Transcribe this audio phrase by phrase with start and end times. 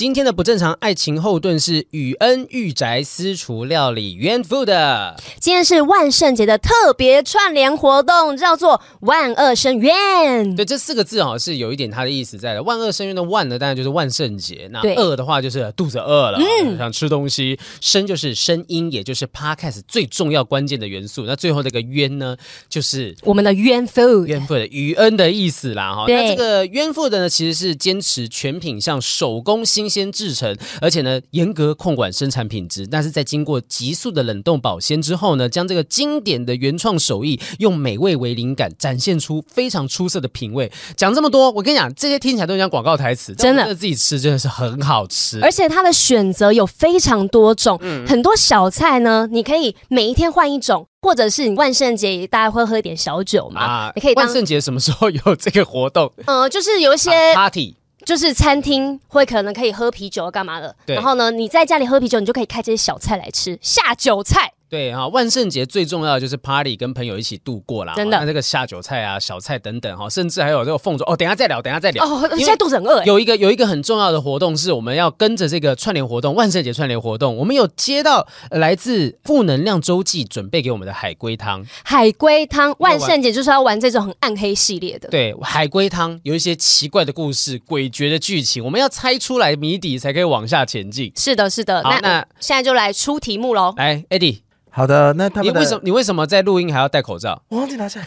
[0.00, 5.14] 今天的不正常爱情后盾是宇恩御宅私厨料理渊 food。
[5.38, 10.56] 今天是万圣节的特别串联活动，叫做万恶深渊。
[10.56, 12.62] 对，这四个字好像是有一点它的意思在的。
[12.62, 14.70] 万恶深渊的万呢，当然就是万圣节。
[14.72, 17.58] 那恶的话就是肚子饿了，嗯，想吃东西。
[17.82, 21.24] 声就是声音，也就是 podcast 最重要关键的元素。
[21.26, 22.34] 那最后那个冤呢，
[22.70, 26.06] 就是我们的渊 food，渊 food 宇恩的意思啦哈。
[26.08, 32.86] 那这个渊 food 呢，其实是坚持全品项手工新鲜制成，而且呢严格控管生产品质。
[32.86, 40.70] 但是在经过急速的冷冻保鲜之后呢，将这个经典的原创手艺用美味为灵感，展现出非常出色的品味。
[40.96, 45.40] 讲这么多，我跟你讲，这些听起来都像广告台词，真的自己吃真的是很好吃。
[45.42, 54.14] 而且它的选择有非常多种，嗯、很多小菜呢，你可以每一天换一种，或者是你万圣节大家会喝一点小酒嘛，啊、你可以。
[54.14, 56.12] 万圣节什么时候有这个活动？
[56.26, 57.79] 呃，就是有一些、啊、party。
[58.04, 64.52] 就是餐厅会可能可以喝啤酒干嘛的，然后呢，你在家里喝啤酒，你就可以开这些小菜来吃下酒菜。
[64.70, 67.92] 对哈，万圣节最重要的就是 party，跟朋友一起度过啦。
[67.96, 71.16] 真的，那这个下酒菜啊、小菜等等哈，甚至还有这个凤爪哦。
[71.16, 72.04] 等一下再聊，等一下再聊。
[72.04, 73.02] 哦，现在肚子很饿。
[73.04, 81.66] 有一个有一个很重要的活动是，我们要跟着这个串联活动，万圣节串联活动，我们有接到来自负能量周记准备给我们的海龟汤。
[81.82, 85.08] 海龟汤，万圣节就是要玩这种很暗黑系列的。
[85.08, 91.12] 对，海龟汤有一些奇怪的故事、诡谲的剧情，我们要猜出来谜底才可以往下前进。
[91.16, 91.82] 是的，是的。
[91.82, 93.74] 那那现在就来出题目喽。
[93.76, 94.42] 来，Eddie。
[94.70, 97.42] 好的，那他们你为什么你为什么在录音还要戴口罩？
[97.48, 98.00] 我忘记拿下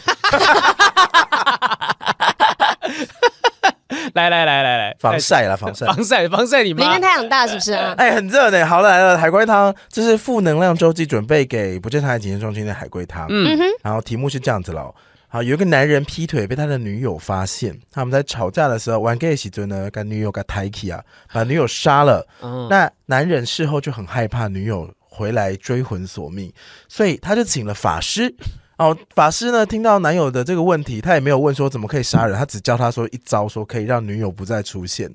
[4.14, 6.82] 来来来来来，防晒啦，防晒， 防晒，防晒，你妈！
[6.82, 7.94] 明天太阳大是不是啊？
[7.98, 8.64] 哎，很热呢。
[8.64, 13.26] 好了来了，海龟汤，这是负能量周记准备给不正常爱情中心的海龟汤。
[13.28, 13.64] 嗯哼。
[13.82, 14.94] 然后题目是这样子喽。
[15.28, 22.24] 好，有一个男人劈腿被他的女友发现，他们在吵架的时候玩 gay 时阵呢，跟女友给抬起啊，把女友杀了。
[22.40, 22.68] 嗯。
[22.70, 24.88] 那男人事后就很害怕女友。
[25.14, 26.52] 回来追魂索命，
[26.88, 28.34] 所以他就请了法师。
[28.78, 35.08] 哦，法师呢，听到男友的这个问题，他也没有问说怎么可以杀人，他只教他说一招，说可以让女友不再出现。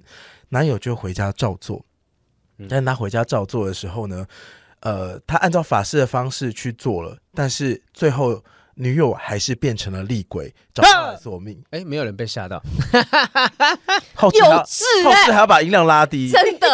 [0.49, 1.85] 男友就回家照做。
[2.69, 4.25] 但他回家照做的时候呢，
[4.79, 8.41] 呃，他按照法师的方式去做了，但是最后。
[8.81, 11.61] 女友还是变成了厉鬼， 找他来索命。
[11.71, 12.63] 哎，没有人被吓到。
[14.15, 16.67] 后制，后制还要把音量拉低，真的。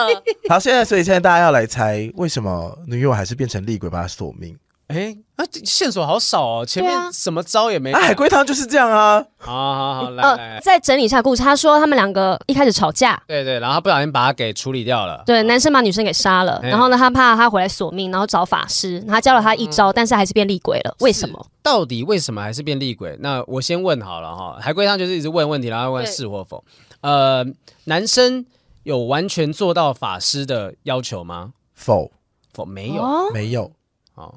[0.47, 4.55] 好，现在所以现在大家要来猜，为什么女友还是变成厉鬼，把他索命？
[4.87, 7.91] 哎，啊，线索好少哦，前面什么招也没。
[7.91, 9.25] 海龟汤就是这样啊。
[9.37, 11.41] 好好好，来来，再整理一下故事。
[11.41, 15.23] 他说他们两个一开始吵架，对对，然后他不小心把他给处理掉了。
[15.25, 20.95] 对，男生把女生给杀了，然后呢，他怕他回来索命，然后找法师，他教了他一招，但是还是变厉鬼了。
[20.99, 21.47] 为什么？
[21.63, 23.17] 到底为什么还是变厉鬼？
[23.19, 24.57] 那我先问好了哈。
[24.61, 26.63] 海龟汤就是一直问问题，然后问是或否。
[27.01, 27.43] 呃，
[27.85, 28.45] 男生
[28.83, 31.53] 有完全做到法师的要求吗？
[31.73, 32.11] 否，
[32.53, 33.71] 否，没有，没有。
[34.13, 34.35] 好。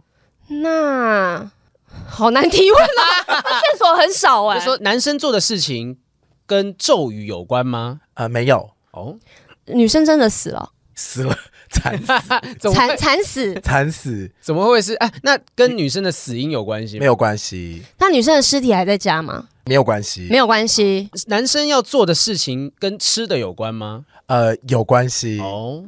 [0.48, 1.50] 那
[2.09, 5.98] 好难提问啊， 线索很少哎、说男生做的事情
[6.47, 8.00] 跟咒语有关吗？
[8.14, 8.70] 呃，没有。
[8.92, 9.16] 哦，
[9.66, 11.36] 女生真的死了，死了，
[11.70, 12.03] 惨
[12.59, 14.94] 惨惨死，惨死，怎么会是？
[14.94, 17.00] 哎，那跟女生的死因有关系吗？
[17.00, 17.82] 没有关系。
[17.98, 19.47] 那女生的尸体还在家吗？
[19.66, 21.10] 没有关系，没有关系。
[21.26, 24.06] 男生要做的事情跟吃的有关吗？
[24.26, 25.38] 呃，有关系。
[25.41, 25.84] 哦，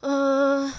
[0.00, 0.72] 嗯、呃，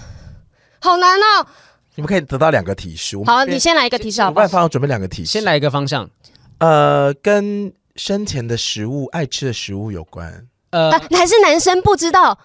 [0.79, 1.47] 好难哦。
[1.95, 3.17] 你们可以得到两个提示。
[3.25, 4.43] 好，你先来一个提示好不好？
[4.43, 6.09] 我办法准备两个提示，先来一个方向。
[6.59, 10.45] 呃，跟生前的食物、爱吃的食物有关。
[10.71, 12.37] 呃，还是男生不知道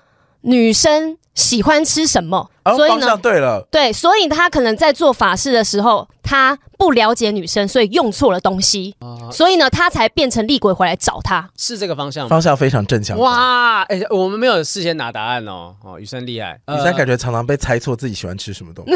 [0.42, 11.48] 女生喜欢吃什么，哦、所以呢，对了，对，所以他可能在做法事的时候，他不了解女生，所以用错了东西，啊、所以呢，他才变成厉鬼回来找他。
[11.56, 12.28] 是这个方向吗？
[12.28, 13.18] 方向非常正向。
[13.18, 15.74] 哇，哎、欸，我们没有事先拿答案哦。
[15.82, 18.92] 哦，女生厉害，女生感觉常常被猜错自己喜欢吃什么东西。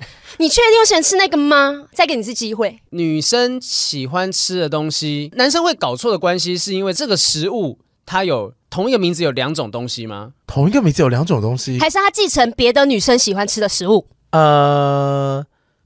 [0.38, 1.84] 你确定我喜欢吃那个吗？
[1.92, 2.78] 再给你一次机会。
[2.90, 10.34] 女生喜欢吃的东西，男生会搞错的关系，是因为这个食物它有同一个名字有两种东西吗？
[10.46, 14.06] 同一个名字有两种东西，还是他继承别的女生喜欢吃的食物？
[14.32, 15.42] 呃，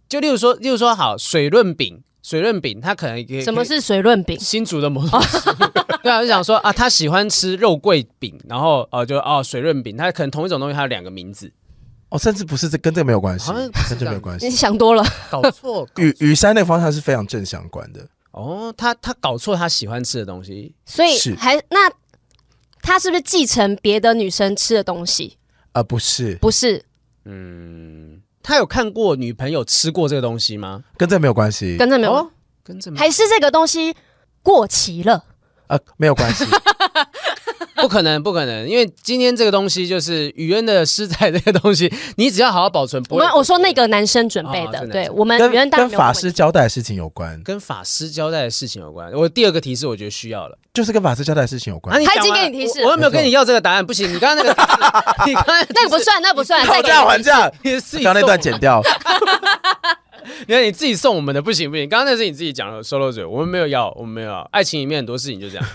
[0.08, 4.36] 就例如说，例如说，好，水润饼，水润饼，他可能什么是水润饼？
[4.40, 5.20] 新竹的某种
[6.02, 11.52] 对啊，我就想说啊，他喜欢吃肉桂饼，然后哦、呃，就哦，水润饼，他可能同一种东西，它有两个名字。
[12.08, 13.52] 哦，甚至不是这跟这个没有关系，
[13.88, 14.48] 跟这没有关系。
[14.48, 15.86] 你想多了，搞错。
[15.98, 18.04] 雨雨山那个方向是非常正相关的。
[18.32, 21.88] 哦，他他搞错他喜欢吃的东西，所以还那
[22.82, 25.36] 他是不是继承别的女生吃的东西？
[25.72, 26.84] 呃，不是，不是。
[27.24, 30.82] 嗯，他有看过女朋友吃过这个东西吗？
[30.96, 32.30] 跟这没有关系，跟这没有，哦、
[32.64, 33.94] 跟这没有还是这个东西
[34.42, 35.24] 过期了？
[35.68, 36.44] 呃，没有关系。
[37.76, 43.02] 不可能，不可能，因为今天这个东西就是雨恩的施仔这个东西，你只要好好保存。
[43.04, 49.10] 不会，我我说那个男生准备的，哦、对我们雨恩跟法师交代的事情有关，跟法师交代的事情有关。
[49.12, 52.04] 我第二个提示，我觉得需要了，就是跟法师交代的事情有关。
[52.04, 53.84] 他已经给你提示，我有没有跟你要这个答案？
[53.84, 54.62] 不行，你刚刚那个，
[55.26, 57.50] 你刚刚那个不算，那不算，讨价还价，
[58.02, 58.82] 刚那段剪掉。
[60.46, 64.46] 你看你自己送我们的不行不行，刚刚那是你自己讲的，收漏嘴，我们没有要，我们没有要。
[64.52, 65.64] 爱情里面很多事情就这样。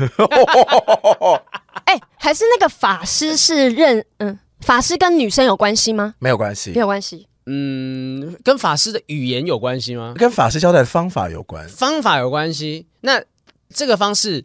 [1.86, 6.16] 哎、欸，还是那个法师是认嗯，法师跟女生有关系吗？
[6.20, 7.28] 没有关系，没有关系。
[7.48, 10.16] 嗯，跟法师的语言有关系吗？
[10.18, 12.88] 跟法师交代的方法有关，方法有关系。
[13.02, 13.22] 那
[13.70, 14.44] 这个方式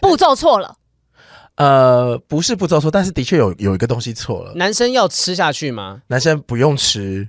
[0.00, 0.76] 步骤错了？
[1.56, 4.54] 呃，不是步骤错，但是的确有有一个东西错了。
[4.54, 6.00] 男生要吃下去吗？
[6.06, 7.28] 男生不用吃。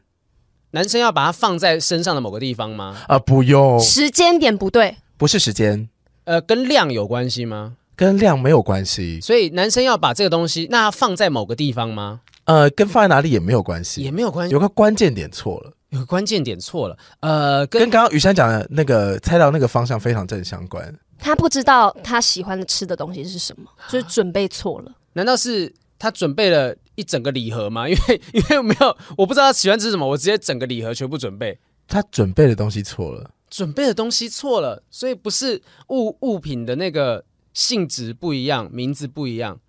[0.72, 2.96] 男生要把它放在身上的某个地方吗？
[3.08, 3.78] 啊、呃，不用。
[3.82, 5.90] 时间点不对，不是时间。
[6.24, 7.76] 呃，跟量有关系吗？
[7.96, 9.20] 跟量没有关系。
[9.22, 12.22] 所以男生要把这个东西，那放在某个地方吗？
[12.46, 14.54] 呃，跟放在哪里也没有关系，也没有关系。
[14.54, 16.98] 有个关键点错了，有个关键点错了。
[17.22, 20.94] 呃，跟刚刚雨珊讲的那个猜到那个方向非常正相关。
[21.20, 24.92] 他不知道他喜欢的吃的东西是什么，就是准备错了。
[25.14, 26.76] 难道是他准备了？
[26.96, 27.88] 一整个礼盒吗？
[27.90, 31.58] 因为因为没有，我不知道他喜欢吃什么，我直接整个礼盒全部准备。
[31.88, 35.60] 他准备的东西错了，准备的东西错了，所以不是
[35.90, 39.60] 物物品的那个性质不一样，名字不一样。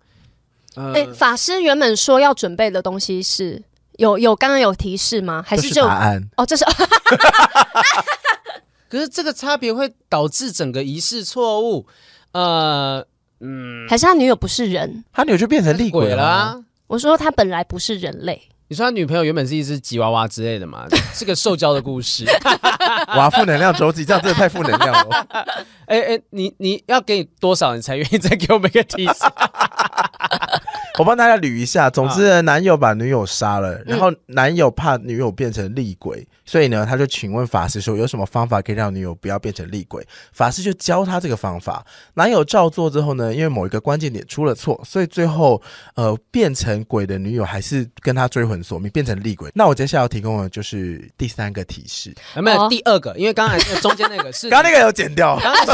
[0.75, 3.63] 呃，欸，法师原本说要准备的东西是
[3.97, 5.43] 有有刚刚有提示吗？
[5.47, 6.27] 还是就答案？
[6.37, 6.65] 哦，这是。
[8.89, 11.87] 可是这个差别会导致整个仪式错误。
[12.31, 13.05] 呃，
[13.39, 16.63] 嗯，还是他女友不是人，他女友就变成厉鬼了啊。
[16.87, 18.41] 我说他本来不是人类。
[18.67, 20.85] 你说他女朋友原本是一只吉娃娃之类的嘛？
[21.13, 22.25] 是个受教的故事。
[23.17, 25.27] 哇，负能量周记，这样真的太负能量了。
[25.87, 29.13] 哎哎，你你要给你多少，你才愿意再给我们一个提示？
[30.97, 31.89] 我帮大家捋一下。
[31.89, 40.05] 总之，男友把女友杀了，然后男友怕女友变成厉鬼，所以呢，他就请问法师说，有什么方法可以让女友不要变成厉鬼？
[40.33, 41.85] 法师就教他这个方法。
[42.15, 45.61] 男友照做之后呢，因为某一个关键点出了错，所以最后
[45.95, 49.51] 呃变成鬼的女友还是跟他追魂索命，变成厉鬼。
[49.53, 53.15] 那我接下来要提供的就是第三个提示，有没有第二个？
[53.17, 55.71] 因为刚才那个中间那个是 刚刚那个有剪掉，刚才是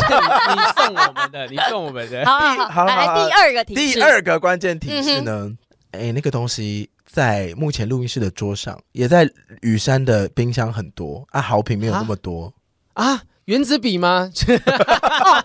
[0.55, 2.25] 你送我们的，你送我们的。
[2.25, 5.10] 好，好，好，来第二个提示，第二个关键提示。
[5.15, 5.51] 是呢，
[5.91, 9.29] 哎、欸，那个东西在目前录音室的桌上，也在
[9.61, 12.53] 雨山的冰箱很多啊，好品没有那么多
[12.93, 13.23] 啊，啊。
[13.45, 14.31] 原子笔吗？
[14.31, 15.43] 哦、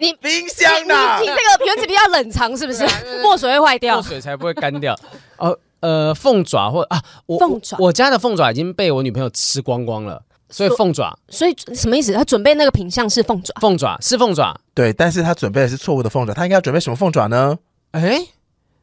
[0.00, 1.18] 你冰箱呢？
[1.20, 2.84] 你这个原子笔要冷藏是不是？
[3.22, 4.98] 墨水会坏掉，墨水才不会干掉。
[5.38, 11.16] 哦，呃，凤爪或啊，我凤爪，我家的凤爪已经被我女朋友吃光光了，所以凤爪。
[11.30, 12.12] 所以什么意思？
[12.12, 17.56] 他准备那个品相是凤爪，凤爪是凤爪，对，但是他准备的是错误的凤爪，他应该要准备什么凤爪呢？
[17.92, 18.28] 哎、欸。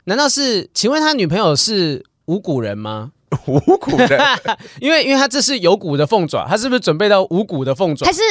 [0.06, 0.70] 难道是？
[0.74, 3.12] 请问他女朋友是五谷人吗？
[3.48, 4.20] 五谷人，
[4.80, 8.06] 因为因为他这是有骨的凤爪，他是不是准备到无骨的凤爪？
[8.06, 8.22] 还是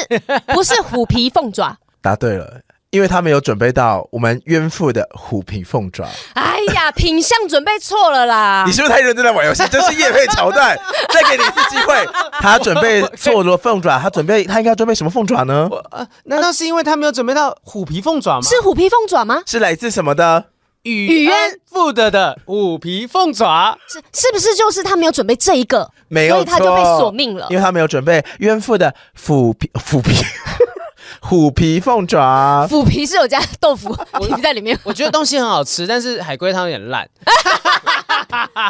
[0.46, 1.76] 不是虎皮凤爪？
[2.00, 2.60] 答对了，
[2.90, 6.06] 因为他没有准备到我们冤父的虎皮凤爪。
[6.34, 8.64] 哎呀，品相准备错了啦！
[8.66, 9.62] 你是不是太认真在玩游戏？
[9.70, 10.74] 这是叶配桥段，
[11.12, 11.94] 再给你一次机会。
[12.40, 15.68] 他准备错了凤爪，他准备他应该要准备什么凤爪呢？
[15.90, 18.42] 呃，难道是因为他没有准备到虎皮凤爪吗？
[18.48, 19.42] 是虎皮凤爪吗？
[19.44, 20.46] 是来自什么的？
[20.84, 28.94] 雨恩负的的虎皮凤爪是是不是就是他没有准备这一个，没有，所以他就被索命了，因为他没有准备冤妇的
[29.26, 30.14] 虎皮虎皮
[31.26, 34.78] 虎皮凤爪，虎皮是有加豆腐 皮在里面。
[34.84, 37.08] 我觉得东西很好吃，但是海龟汤有点烂。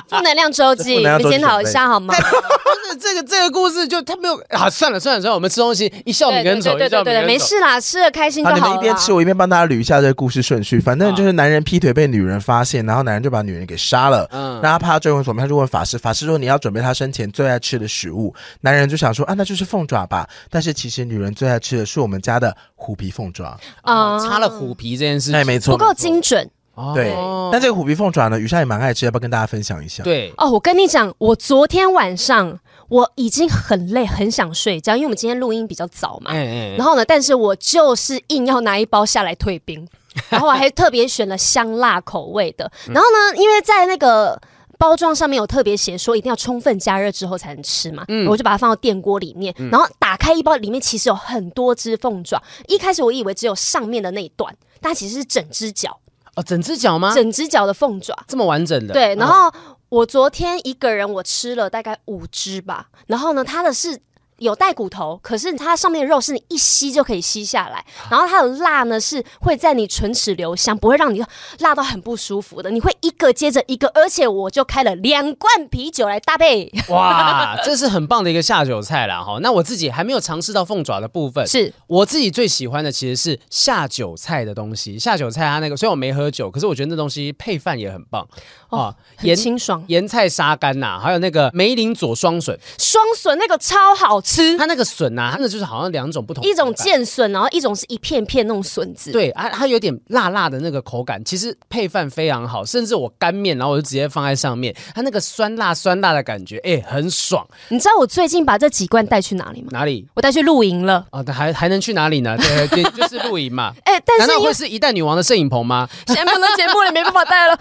[0.08, 2.14] 负能量周记， 你检讨一下好吗？
[2.14, 8.62] 不是这个这个故事就他没有啊，算了算了算了，我们吃东西一笑泯恩仇，对对对，没事啦，吃的开心就好了。
[8.62, 10.78] 你们一边吃，我一边帮大家捋一下这个故事顺序。
[10.78, 14.28] 反正就是男人劈腿被女人发现，然后男人就把女人给杀了。
[14.30, 18.32] 嗯，那他怕他追魂索命，他就问法师，法师说你要准备他生前最爱吃的食物。
[18.60, 20.28] 男人就想说啊，那就是凤爪吧。
[20.50, 26.50] 但是其实女人最爱吃的是我们家的虎皮凤爪啊，擦了虎皮这件事，哎，没错，不够精准。
[26.92, 27.14] 对，
[27.52, 30.02] 但这个虎皮凤爪呢，雨珊也蛮爱吃，要不要跟大家分享一下？
[30.02, 32.58] 对，哦，我跟你讲，我昨天晚上
[32.88, 36.32] 我已经很累，很想睡觉，因为我们今天录音比较早嘛。
[36.32, 39.86] 嗯嗯然后呢，但是我就是硬要拿一包下来退冰，
[40.28, 42.68] 然后我还特别选了香辣口味的。
[42.88, 44.40] 然后呢，因为在那个
[44.78, 52.42] 包装上面有特别写说一定要充分加热之后才能吃嘛，嗯我就把它放到电锅里面，然后打开一包，里面其实有很多只凤爪。
[52.68, 56.00] 一开始我以为只有上面的那一段，但其实是整只脚。
[56.36, 57.14] 哦，整只脚吗？
[57.14, 58.92] 整只脚的凤爪这么完整的。
[58.92, 59.52] 对，然后
[59.88, 64.00] 我昨天一个人我吃了大概五只吧，然后呢，它的是
[64.38, 71.24] 有带骨头，可是它上面的肉是你一吸就可以吸下来，然后它的辣呢是会在你唇齿留香，不会让你
[71.58, 72.70] 辣到很不舒服的。
[72.70, 76.72] 你会一个接着一个，而且我就开了两罐啤酒来搭配。
[76.90, 79.38] 哇，这是很棒的一个下酒菜啦哈。
[79.40, 84.98] 那我自己还没有尝试到凤爪的部分，是我自己最喜欢的其实是下酒菜的东西。
[84.98, 88.26] 下酒菜它那个虽然我没喝酒，可是我觉得那东西配饭也很棒
[88.70, 89.84] 哦，很清爽。
[89.88, 94.56] 盐菜沙干呐，还有那个梅林佐双笋，双笋那个超好吃。
[94.56, 99.12] 它那个笋呐、啊，它那就是好像两种不同，一种剑笋，然后一种是一片片那种笋子。
[99.12, 102.64] 对啊，它有点辣辣的那个口感，其实配饭非常好。
[102.64, 107.46] 甚至我干面，然后我就直接放在上面，它那个酸辣酸辣的感觉，哎，很爽。
[107.68, 109.68] 你知道我最近把这几罐带去哪里吗？
[109.70, 110.08] 哪里？
[110.14, 111.04] 我带去露营了。
[111.10, 112.36] 啊，还还能去哪里呢？
[112.38, 113.72] 对，对， 就是露营嘛。
[113.84, 115.88] 哎，但是难道会是一代女王的摄影棚吗？
[116.06, 117.58] 节目的节目里没办法带了。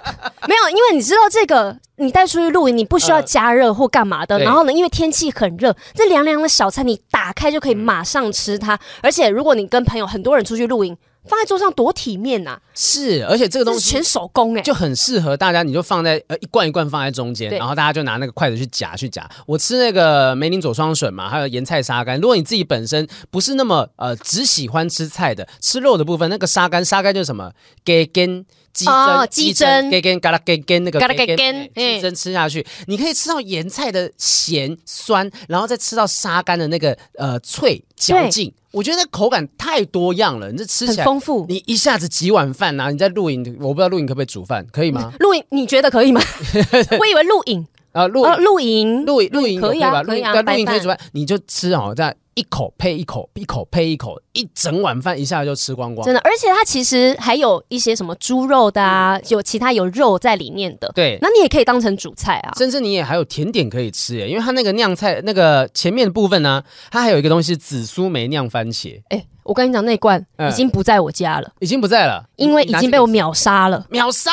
[0.47, 4.37] 没有，因为你知道这个，你带出去露营，你不需要加热或干嘛的。
[4.37, 8.79] 呃、然后呢，因为天气很热，这凉凉的小菜你打开就可以马上吃它。
[9.01, 12.59] 而且如果你跟朋友很多人出去露营，放在桌上多体面呐、啊！
[12.73, 15.63] 是，而且这个东西全手工哎，就很适合大家。
[15.63, 19.25] 你就放在呃一罐一罐放在中间，然后大家就拿那个筷子去夹去夹。
[19.45, 22.19] 我吃那个梅林佐双笋嘛，还有盐菜沙干。
[22.19, 27.53] 如果你自己本身不是那么呃只喜欢吃菜的，吃肉的部分，那个沙干沙干就是什么？
[27.85, 28.45] 给根。
[28.73, 31.35] 鸡胗，鸡胗，给给嘎啦给给那个，嘎啦给给，
[31.75, 38.51] 鸡胗吃下去，你可以吃到盐菜的咸酸，然后再吃到沙干的那个呃脆嚼劲。
[38.71, 41.45] 我觉得那口感太多样了，你这吃起来很丰富。
[41.47, 42.89] 你一下子几碗饭呐？
[42.89, 45.13] 你在露营，我不知道露营可不可以煮饭，可以吗？
[45.19, 46.19] 露营你觉得可以吗？
[46.99, 52.11] 我以为露营啊露露营露露营可以吧，可以啊，露营可以煮饭，你就吃哦这样。
[52.35, 56.05] 一口配一口，一口配一口，一整碗饭一下就吃光光。
[56.05, 60.91] 真的，而且它其实还有一些什么猪肉的啊，有其他有肉在里面的。
[60.95, 62.53] 对，那你也可以当成主菜啊。
[62.57, 69.01] 甚至你也还有甜点可以吃耶，因为它那个酿菜那个前面的部分呢，它还有一个东西紫苏梅酿番茄。
[69.09, 73.85] 哎，我跟你讲，那罐已经不在我家了，已经不在了，因为已经被我秒杀了。
[73.89, 74.31] 秒杀。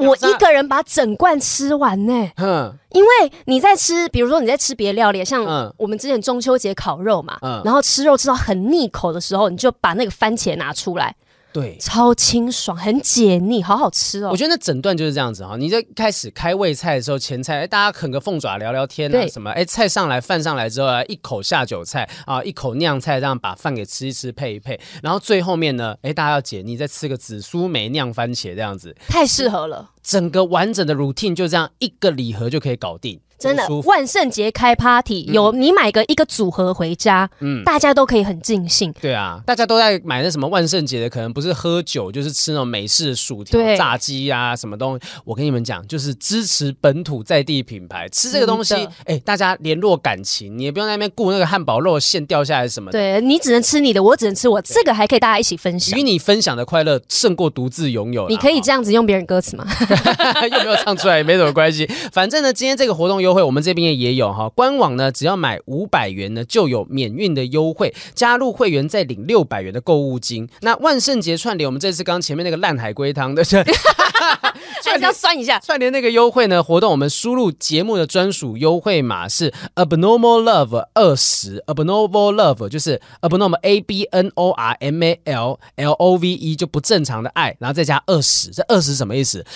[0.00, 3.08] 我一个人把整罐吃完呢、欸，嗯，因为
[3.44, 11.14] 你在吃，比如说你在吃别的料理，像我们之前中秋节烤肉嘛，嗯，然后吃肉吃到很腻口的时候，你就把那个番茄拿出来。
[11.52, 14.30] 对，超清爽，很解腻，好好吃哦。
[14.30, 15.56] 我觉得那整段就是这样子哈。
[15.56, 29.90] 你在开始开胃菜的时候，前菜，哎，大家啃个凤爪聊聊天啊，什么，哎，菜上来，饭上来之后啊，一口下酒菜啊，一口酿菜，这样把饭给吃一吃，配一配，然后最后面呢，哎，大家要解腻，再吃个紫苏梅酿番茄这样子，太适合了。
[30.02, 33.20] 整个完整的 routine 就这样一个礼盒就可以搞定。
[33.40, 38.92] 真的，万圣节开 party，嗯、有你买个一个组合回家，嗯，大家都可以很尽兴。
[39.00, 45.06] 对啊，大家都在买那什么万圣节的，可能不是喝酒，就是吃那种美式薯条、炸鸡啊什么东西。
[45.24, 52.98] 我跟你们讲，就是支持本土在地品牌，吃这个东西，哎、欸，大家联络感情，你也不用在那边顾那个汉堡肉馅掉下来什么的。
[52.98, 55.98] 对，你只能吃你的，我只能吃我，这个还可以大家一起分享。
[55.98, 58.28] 与你分享的快乐胜过独自拥有。
[58.28, 59.66] 你可以这样子用别人歌词吗？
[60.52, 61.88] 又没有唱出来也没什么关系。
[62.12, 64.10] 反正呢，今天这个活动优惠，我们这边也。
[64.10, 70.48] 有哈，官网呢，只要买五百元呢，就有免运的优惠，加入会员再领六百元的购物金。
[70.62, 73.44] 那万圣节串联，我们这次刚前面那个烂海龟汤的，
[74.82, 85.58] 串联要酸一下，串联那个优惠呢，活动我们输入节目的专属优惠码是 abnormal love 二十，abnormal love 就是 abnormal a b n o r m a l
[85.76, 89.46] l o v e 就不正常的爱，然后再加二十，这二十什么意思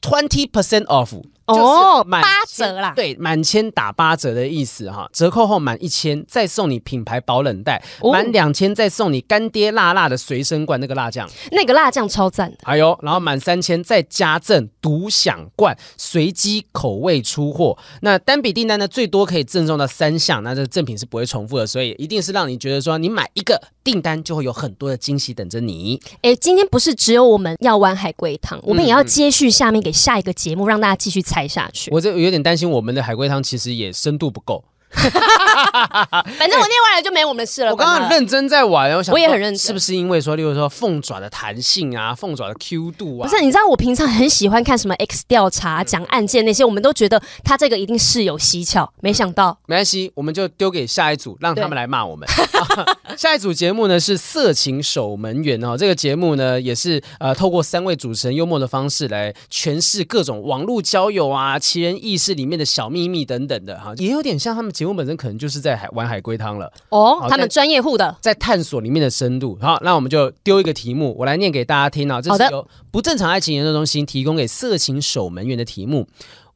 [0.00, 1.20] ？twenty percent off。
[1.46, 2.92] 哦，八折啦！
[2.96, 5.08] 对，满千打八折的意思哈。
[5.12, 7.82] 折扣后满一千再送你品牌保冷袋，
[8.12, 12.58] 满两千再送你干爹辣辣的随身罐，那个辣酱，那个辣酱超赞的。
[12.62, 17.76] 还有，然后满三千再加赠独享罐，随机口味出货。
[18.00, 26.00] 那单笔订单呢，最多可以赠送到三项，那这赠品是不会重复的，所以一定是让你觉得说，你买一个订单就会有很多的惊喜等着你。
[26.22, 31.90] 哎，今天不是只有我们要玩海龟汤，我们也要接续下面给下一个节目，让大家继续猜下去。
[31.92, 34.64] 我这有点担心，我们的海龟汤其实也深度不够。
[36.38, 37.70] 反正我念完了就没我们的事了。
[37.70, 43.28] 我刚刚很认真在玩，我想我也很认真，是不是因为说，例如说凤爪的弹性啊，凤爪的 Q 度啊？
[43.28, 49.58] 不是，你知道我平常很喜欢看什么 X 调查讲案件那些，我们都觉得他这个一定是有蹊跷，没想到。
[49.66, 52.28] 没关系，我们就丢给下一组，让他们来骂我们。
[53.16, 65.64] 下一组节目呢是色情守门员哦，这个节目呢也是呃透过三位主持人幽默的方式来诠释各种网络交友啊、奇人异事里面的小秘密等等的哈，也有点像他们节目本身可能就是。
[65.64, 69.56] 在海玩海龟汤了哦，他们专业户的在探索里面的深度。
[69.62, 72.20] 好，那我们就丢一个题目，我来念给大家听啊。
[72.20, 76.06] 这是由不正常爱情研究中心提供给色情守门员的题目。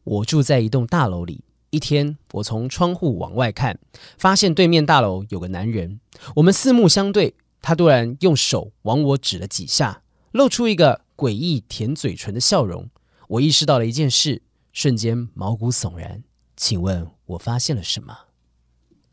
[0.04, 3.78] 我住在一栋大楼里，一天，我从窗户往外看，
[4.18, 5.99] 发现对面大楼有个男人。
[6.37, 10.02] 我们四目相对，他突然用手往我指了几下，
[10.33, 12.90] 露出一个诡异舔嘴唇的笑容。
[13.28, 14.42] 我意识到了一件事，
[14.75, 16.23] 瞬间毛骨悚然。
[16.54, 18.28] 请问我发现了什么？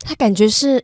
[0.05, 0.81] 他感觉是。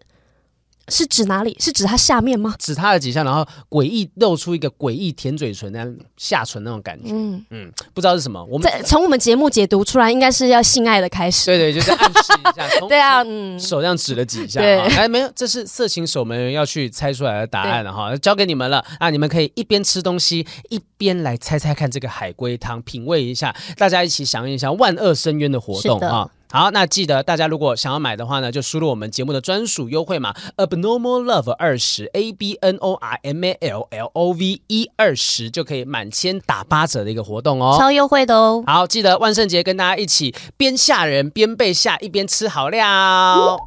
[0.89, 1.55] 是指哪里？
[1.57, 2.53] 是指他下面吗？
[2.59, 7.11] 指他的几下，然后诡异露出一个诡异舔嘴唇那样下唇那种感觉。
[7.13, 8.43] 嗯嗯，不知道是什么。
[8.45, 11.45] 我们从我们节目解读出来，应该是要性爱的开始。
[11.55, 12.87] 对对，就是暗示一下。
[12.89, 14.59] 对啊，嗯，手这样指了几下。
[14.59, 19.09] 对，哎，没有，这是色情守门员要去猜出来的答案了哈，交给你们了啊！
[19.09, 26.29] 你们可以一边吃东西，一边来猜猜看这个海龟汤，品味一下，大家一起响应一下万恶深渊的活动啊！
[26.51, 34.91] 好，那记得大家如果想要买的话呢，就输入我们节目的专属优惠码 Abnormal Love 二十 A B N O R M A L L O V E
[34.97, 38.63] 二十就可以满千打八折的一个活动哦，超优惠的哦。
[38.67, 43.57] 好，记得万圣节跟大家一起边吓人边被吓，一边吃好料。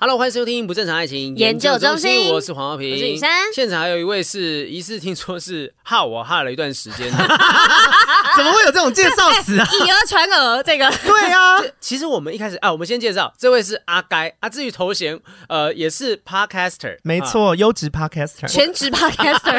[0.00, 3.28] Hello，欢迎收听不正常爱情研究中心，中心我是黄浩平，我是雨珊。
[3.52, 7.10] 现场还有一位是疑似听说是哈我哈了一段时间，
[8.36, 9.66] 怎么会有这种介绍词啊？
[9.74, 11.60] 以讹传讹，这个对啊。
[11.80, 19.58] 其实我们一开始啊，我们先介绍这位是阿该啊，至于头衔呃也是 Podcaster，没错，优质 Podcaster，全职 Podcaster。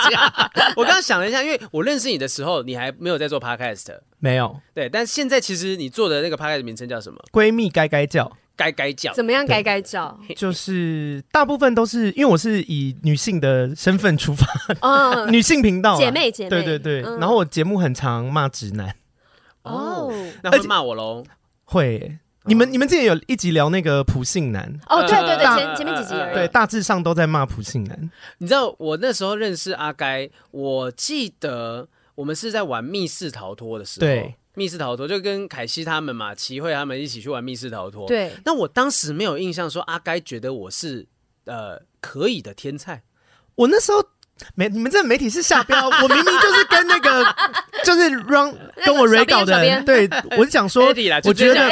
[0.74, 3.88] 我刚刚想了一下，因为我认识你的时候，你还没有在做 Podcast，
[4.20, 4.58] 没有。
[4.74, 7.18] 对，但现在其实你做的那个 Podcast 名称叫什么？
[7.30, 8.32] 闺蜜该该叫。
[8.56, 9.12] 该该叫。
[9.12, 9.46] 怎么样？
[9.46, 10.18] 该该叫？
[10.34, 14.46] 就是大部分都是因为我是以女性的身份出发，
[14.80, 17.02] 嗯， 女性频道，姐妹姐妹，对对对。
[17.18, 18.94] 然后我节目很常骂直男，
[19.62, 21.24] 哦，那会骂我喽？
[21.64, 22.18] 会。
[22.48, 28.10] 你们你们之前有一集聊那个普信男，哦，对对对，前前面几集而已，对，大致上都在骂普信男。
[28.38, 34.36] 你知道我那时候认识阿该，我记得我们是在玩密室逃脱的时候，对。
[34.56, 38.08] 密室逃脱就跟凯西他们嘛，齐慧他们一起去玩密室逃脱。
[38.08, 41.06] 对，那我当时没有印象说阿该觉得我是
[41.44, 43.02] 呃可以的天才。
[43.54, 44.02] 我那时候
[44.54, 47.24] 媒你们这媒体是下标， 我明明就是跟那个
[47.84, 48.54] 就是 run
[48.84, 50.94] 跟我 re 搞的人，对，我是讲说，我
[51.32, 51.68] 觉得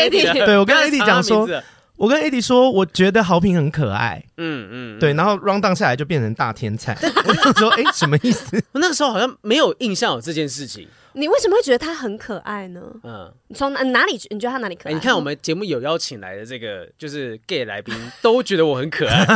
[0.47, 1.49] 对我跟 AD 讲说，
[1.97, 6.97] 我跟 AD 说，我觉得豪平很可爱，嗯嗯，对，然后 run down 下来就变成大天才。
[7.27, 8.63] 我就说，哎，什么意思？
[8.73, 10.89] 我那个时候好像没有印象有这件事情。
[11.15, 12.81] 你为什么会觉得他很可爱呢？
[13.05, 14.13] 嗯，你从哪哪里？
[14.31, 14.93] 你觉得他哪里可爱？
[14.93, 19.25] 你看我们节目有邀请来的这个就是 gay 来宾，都觉得我很可爱，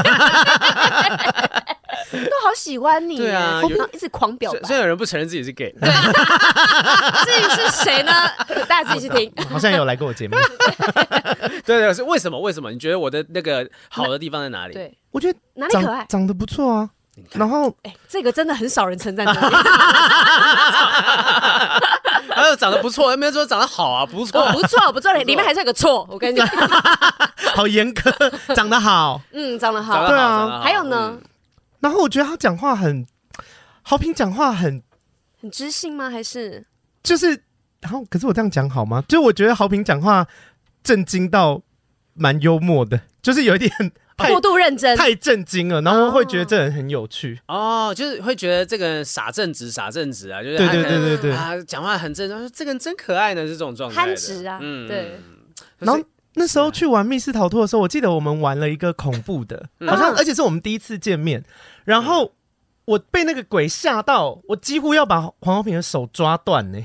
[2.12, 3.16] 都好喜欢你。
[3.16, 3.62] 对啊，
[3.92, 4.60] 一直狂表白。
[4.64, 5.88] 虽然有人不承认自己是 gay，对，
[7.24, 8.12] 至于是谁呢？
[8.68, 9.32] 大家自己去听。
[9.48, 10.36] 好像有来过我节目。
[11.64, 12.40] 对对，是为什么？
[12.40, 12.70] 为什么？
[12.72, 14.74] 你觉得我的那个好的地方在哪里？
[14.74, 16.04] 对，我觉得哪里可爱？
[16.08, 16.90] 长得不错啊。
[17.32, 19.34] 然后，哎，这个真的很少人称赞他。
[22.34, 24.06] 还有长得不错，有没有说长得好啊？
[24.06, 26.06] 不错，不错，不错，里面还是有个错。
[26.10, 26.46] 我跟你讲，
[27.56, 28.12] 好严格，
[28.54, 30.60] 长得好，嗯，长得好，对啊。
[30.62, 31.18] 还有呢？
[31.80, 33.06] 然后我觉得他讲话很，
[33.82, 34.82] 好平讲话很
[35.40, 36.08] 很知性吗？
[36.10, 36.64] 还是
[37.02, 37.42] 就是，
[37.80, 39.02] 然后可是我这样讲好吗？
[39.08, 40.26] 就我觉得好平讲话
[40.84, 41.60] 震惊到
[42.14, 43.72] 蛮幽默的，就是有一点。
[44.26, 47.40] 过度认真，太震惊了，然后会觉得这人很有趣。
[47.46, 51.32] 哦，就是会觉得这个人傻正直，傻正直啊，就是对对对对对。
[51.32, 55.20] 啊，讲话很正，说这个人真可爱呢，是这种状态，憨直啊，嗯，对。
[55.78, 56.02] 然后
[56.34, 61.44] 那时候去玩密室逃脱的时候，我记得我们玩了一个恐怖的，好像而且是我们第一次见面，
[61.84, 62.32] 然后
[62.84, 66.78] 我被那个鬼吓到，我几乎要把黄浩平的手抓断呢，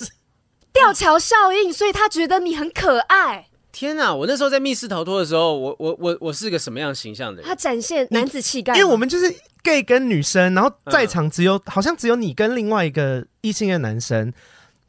[0.72, 3.48] 吊桥效应，所以他觉得你很可爱。
[3.72, 4.14] 天呐！
[4.14, 7.48] 我那时候在密室逃脱的时候，我我我我是个什么样形象的人？
[7.48, 14.30] 他展现男子气概，因为我们就是 gay 跟女生，然后在场只有、嗯、好像只有你跟另外一个异性的男生，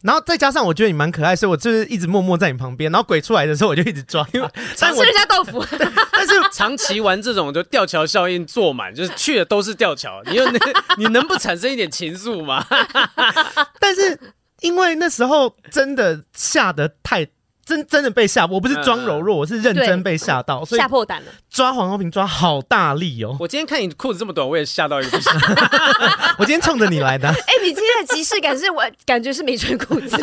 [0.02, 5.66] 然后再加上我觉得你蛮可爱，所以我就是一直默默在你旁边，然后鬼出来的时候我就一直抓， 因为吃人家豆腐。
[6.12, 10.60] 但是 长期玩这种就吊桥效应坐满，就是去的都是吊桥，你又能
[11.00, 12.66] 你能不产生一点情愫吗？
[13.80, 14.20] 但是
[14.60, 17.26] 因为那时候真的吓得太。
[17.66, 21.32] 真真的被吓，我不是装柔弱，我是认真被吓到，所以吓破胆了。
[21.50, 23.38] 抓黄豪平抓好大力哦！
[23.40, 25.32] 我今天看你裤子这么短，我也吓到一个不行。
[26.38, 27.30] 我今天冲着你来的。
[27.30, 30.18] 哎，你今天的即视感是我感觉是没穿裤子。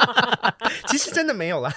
[0.88, 1.72] 其实真的没有啦。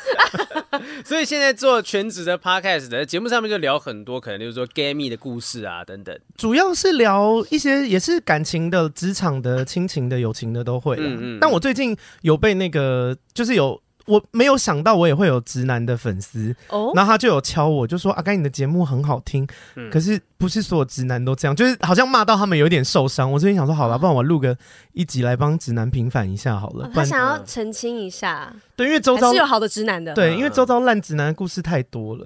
[1.05, 6.17] 所以现在做全职的 podcast 的节目上面就聊很多，可能就是说 gay 蜜的故事啊等等。
[6.37, 10.95] 主要是聊一些也是感情的、职场的、亲情的、友情的都会。
[10.99, 11.37] 嗯嗯。
[11.39, 13.79] 但我最近有被那个就是有。
[14.09, 23.31] 我没有想到我也会有直男的粉丝哦，然后他就有敲我，就说阿该你的节目很好听，嗯、可是不是所有直男都这样，就是好像骂到他们有点受伤。
[23.31, 24.57] 我最近想说，好了，不然我录个
[24.93, 26.87] 一集来帮直男平反一下好了。
[26.87, 32.25] 哦、他想要澄清一下，对，因为周遭是有好的直男的，对，因为周遭烂直男的故事太多了。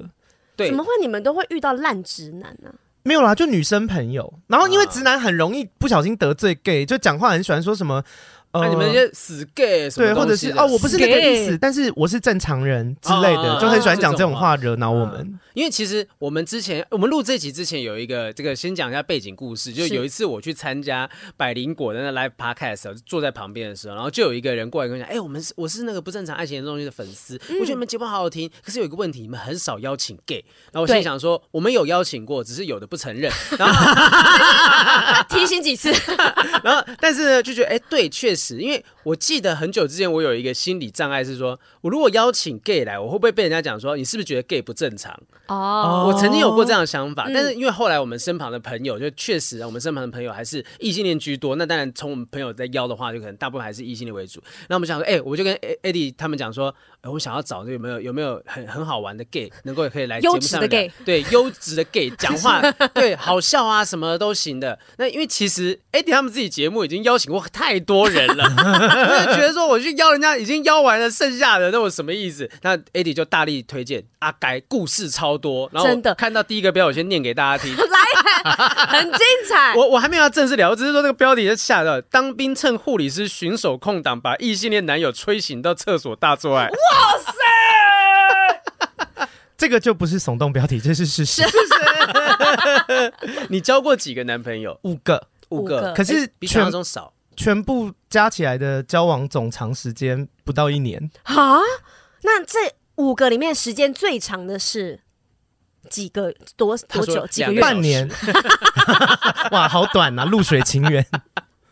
[0.56, 2.80] 对，怎么会你们都会遇到烂直男呢、啊？
[3.04, 8.02] 没有啦，就女生朋友，然后因为直男很容易不小心得罪 gay，就讲话很喜欢说什么。
[8.54, 15.40] 呃，你们那些死 gay 什么对，或者是哦，我不是那个意思，但是我是正常人之类的，就很喜欢讲这种话惹恼我们。
[15.56, 30.44] 因为其实我们之前我们录这集之前有一个这个先讲一下背景故事，就有一次我去参加百灵果的那 live podcast，坐在旁边的时候，然后就有一个人过来跟我讲，哎，我们是我是那个不正常爱情的东西的粉丝，我觉得你们节目好好听，可是有一个问题，你们很少邀请 gay。
[30.72, 35.92] 然后我心想说，我们有邀请过，只是有的不承认，然后 提醒几次，
[36.64, 39.18] 然后但是呢就觉得，哎，对，确实，因为我。
[39.24, 45.18] 记得很久之前，我有一个心理障碍，是说我如果邀请 gay 来，我会不会被人家讲说你是不是觉得 gay 不正常？
[45.48, 51.56] 哦，我曾经有过这样的想法，但是因为后来我们身旁的朋友，就确实我们身旁的朋友还是异性恋居多。
[51.56, 54.44] 那当然，从我们朋友在邀的话，就可能大部分还是异性恋为主。
[54.68, 62.62] 那我们想说，哎，我就跟 Eddie 他们讲说，我想要找有没有有没有很很好玩的 gay，能够可以来节目上面， 对，优质的 gay 讲话，
[62.94, 64.78] 对，好笑啊什么都行的。
[64.98, 68.44] 那因为其实 Eddie 他们自己节目已经邀请过太多人了。
[69.36, 72.50] 觉得说我去邀人家已经邀完了，剩下的那我什么意思？
[72.62, 75.70] 那 Eddie 就大力推荐阿该，故事超多。
[75.72, 77.76] 然后真的看到第一个标，我先念给大家听。
[77.78, 78.00] 来，
[78.88, 79.76] 很精彩。
[79.78, 82.00] 我我还没有要正式聊，我只是说这个标题就吓到。
[82.02, 86.68] 当兵趁护理师巡守空档，把异性恋男友吹醒到厕所大做爱。
[86.68, 86.76] 哇
[87.18, 87.32] 塞！
[89.58, 91.42] 这个就不是耸动标题，这是事实。
[93.48, 94.78] 你交过几个男朋友？
[94.84, 95.94] 五个，五个。
[95.94, 97.14] 可是比想象中少。
[97.36, 101.60] 全部加起来的交往总长时间不到一年啊？
[102.24, 102.60] 那这
[102.96, 105.02] 五个里面时间最长的是
[105.90, 107.28] 几个多多久？
[107.28, 107.62] 几个月？
[107.62, 108.10] 半年？
[109.52, 110.26] 哇，好短啊！
[110.26, 111.06] 露水情缘，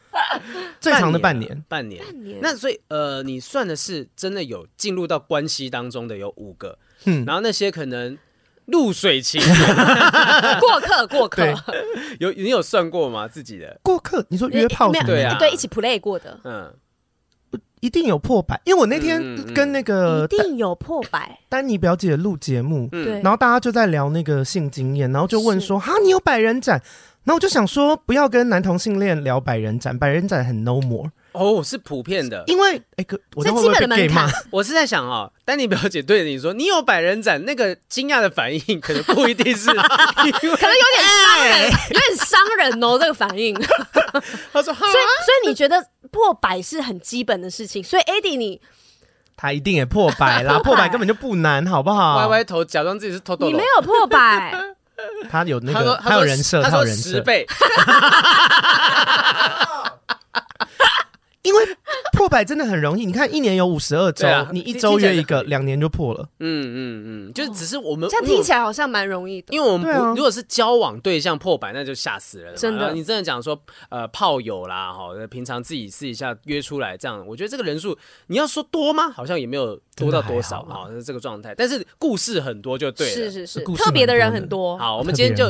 [0.82, 2.04] 最长的半年，半年。
[2.04, 2.40] 半年。
[2.42, 8.18] 那所以呃，你算的是真的有进入到关系当中的有五个，嗯，然后那些可能。
[8.66, 9.42] 露水情
[10.60, 11.46] 过客 过客，
[12.20, 13.28] 有你有算过吗？
[13.28, 13.80] 自己的？
[13.84, 16.74] 过客，你说约炮对啊，对一起 play 过的，嗯，
[17.82, 19.22] 一定有破百，因为我那天
[19.54, 21.40] 跟那个一定有破百。
[21.50, 26.82] 丹尼表姐录节目，对，然后大家就在聊那个性经验，然后就问说哈，你有百人斩？
[27.24, 31.12] 然后我就想说不要跟男同性恋聊百人斩，百人斩很 no more。
[31.34, 40.58] 哦，是普遍的，因为哎哥，我基本的门槛， 我是在想哦，丹尼表姐对你说，你有百人斩，那个惊讶的反应可能不一定是， 可能有点
[41.08, 43.54] 伤人，有点伤人哦，这个反应。
[44.52, 48.60] 他说，所以所以你觉得破百是很基本的事情，所以 Eddie 你
[49.38, 52.18] 他一定也破百啦，破百根本就不难，好不好？
[52.18, 53.48] 歪歪头，假装自己是偷偷。
[53.48, 54.54] 你没有破百，
[55.30, 57.48] 他有那个，他有人设，他有人设，十倍。
[61.44, 61.78] 因为
[62.22, 66.30] 破百真的很容易，你看一年有五十二周，啊、你一周约一个，两年就破了。
[66.40, 72.56] 嗯嗯嗯，就是只是我们这样听起来好像蛮容易的，因为我们如果是交往对象破百，那就吓死人了。
[72.56, 79.10] 真的，你真的讲说呃炮友啦哈，平常自己私底下约出来这样，我觉得这个人数你要说多吗？
[79.10, 81.56] 好像也没有多到多少哈，是这个状态。
[81.58, 84.78] 但是故事很多就对了，是是是，特别的人很多。
[84.78, 85.50] 好，我们今天就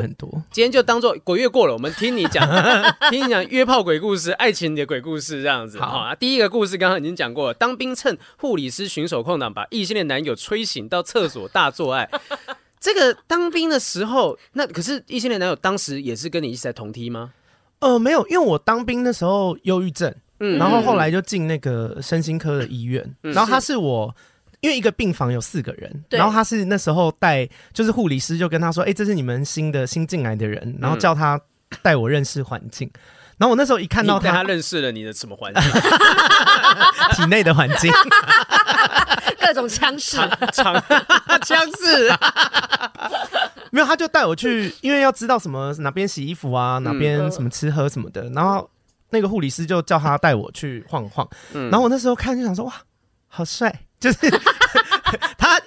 [0.51, 2.47] 今天就当做鬼月过了，我们听你讲，
[3.11, 5.77] 听你讲约炮鬼故事、爱情的鬼故事这样子。
[5.77, 12.09] 好啊，第一个故事刚刚已经讲过了，当兵趁护理师巡守空档，把异性恋男友吹醒到厕所大做爱。
[12.79, 17.31] 这个当兵的时候，那可是异性恋男友当时也是跟你一起在同梯吗？
[17.79, 24.15] 呃，没有，因为我当兵的时候忧郁症，嗯，然后后来就进那个身心科的医院，嗯、然后他是我，
[24.61, 31.39] 因为一个病房有四个人，然后他是那时候带，就是护理师就跟他说，哎，这是你们新的新进来的人，然后叫他
[31.83, 32.89] 带我认识环境。
[33.41, 35.63] 然后我那时候一看到他，他认识了你的什么环境？
[37.15, 37.91] 体内的环境，
[39.41, 40.17] 各种枪式，
[40.53, 40.75] 枪
[41.81, 42.13] 式。
[43.71, 48.29] 没有，他就带我去，因为要知道什么哪边洗衣服啊，哪边什么吃喝什么的。
[48.29, 48.69] 然后
[49.09, 51.27] 那个护理师就叫他带我去晃晃。
[51.51, 52.71] 然后我那时候看就想说，哇，
[53.27, 53.73] 好帅！
[53.99, 54.90] 就是他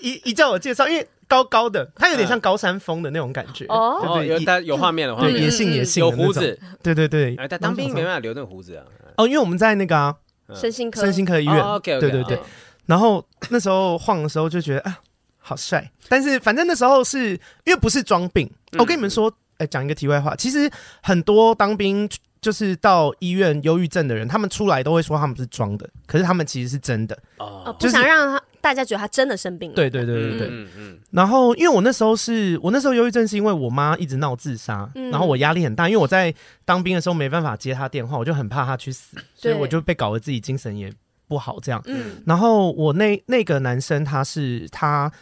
[0.01, 1.07] 一一叫我介绍，因为。
[1.27, 7.35] 高高的，他有点像高山峰的那种感觉哦，对对有有画面的话，对，野性野性，有胡子，对对对。
[7.37, 8.85] 哎，但当兵没办法留那个胡子啊。
[9.17, 10.15] 哦，因为我们在那个
[10.55, 12.39] 身心科身心科医院，OK，对对对。
[12.85, 14.99] 然后那时候晃的时候就觉得啊，
[15.39, 15.91] 好帅。
[16.11, 17.31] 但是反正那时候是
[17.65, 18.49] 因为不是装病。
[18.79, 20.71] 我跟你们说，哎，讲一个题外话，其实
[21.03, 22.09] 很多当兵
[22.43, 28.45] 就是到医院忧郁症的人，他们出来都会说他们是装的，可是他们其实是真的哦，不想让他。
[28.65, 29.77] 大家觉得他真的生病了。
[29.77, 30.49] 对对对对对。
[30.51, 30.99] 嗯嗯。
[31.11, 40.91] 然后，因为我那时候是我那时候忧郁症，是因为我妈一直闹自杀，然后我压力很大，因为我在当兵的时候没办法接她电话，我就很怕她去死，所以我就被搞得自己精神也
[41.29, 41.83] 不好这样。
[41.85, 42.23] 嗯。
[42.25, 45.13] 然后我那那个男生他是他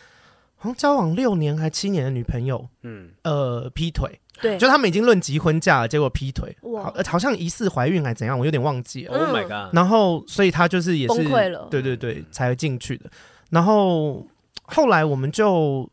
[0.54, 4.20] 好像交往六年还七年的女朋友，嗯，呃，劈腿。
[4.40, 9.16] 对，就他们已经论及婚嫁了，结果劈腿，哇，好像疑似怀孕还怎样，我有点忘记了。
[9.16, 9.76] Oh my god！
[9.76, 13.10] 然后，所以他就是也是崩溃了，对对对，才进去的。
[13.52, 14.26] 然后
[14.64, 15.88] 后来我们就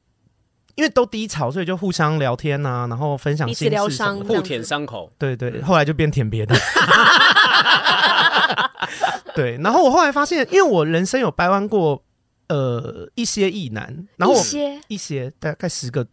[0.75, 3.77] 因为都低潮，所以就互相聊天啊，然后分享心事，
[4.23, 5.11] 互舔伤口。
[5.19, 6.55] 对对，后来就变舔别的。
[9.35, 12.01] 对，然后我后来发现，因为我人生有掰弯过
[12.47, 16.07] 呃一些异男，然后我一些一些大概十个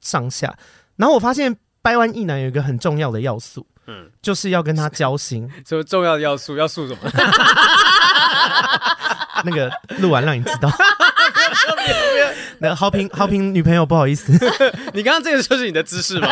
[0.00, 0.56] 上下，
[0.96, 1.54] 然后我发现。
[1.84, 5.46] 掰弯异男有一个很重要的要素，嗯，就是要跟他交心。
[5.68, 6.56] 什么重要的要素？
[6.56, 7.00] 要素什么？
[9.44, 10.70] 那个录完让你知道。
[12.58, 14.32] 那好评好评女朋友不好意思，
[14.94, 16.28] 你刚刚这个就是你的姿势吗？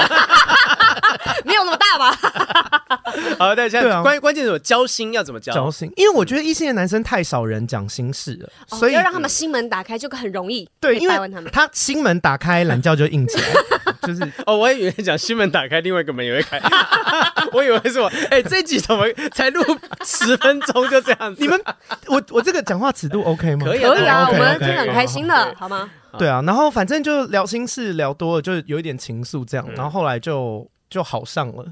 [1.45, 2.82] 没有那么大吧？
[3.39, 5.53] 好，但现在关关键是交心要怎么交？
[5.53, 10.69] 交心，因为我觉得异性的男生太少人讲心事了，所以要让他们心门打开就很容易。
[10.81, 11.17] 对，因为
[11.53, 13.45] 他心门打开，懒觉就硬起来。
[14.03, 16.61] 就是哦，我也以为讲心门打开，另外一个门也会开。
[17.53, 19.63] 我以为是我，哎，这集怎么才录
[20.05, 21.41] 十分钟就这样子？
[21.41, 21.61] 你们，
[22.09, 23.67] 我我这个讲话尺度 OK 吗？
[23.67, 25.89] 可以啊，我们听很开心的，好吗？
[26.19, 31.65] 对啊，然后反正就聊心事聊多了，就有一点情愫这样，然后后来就就好上了。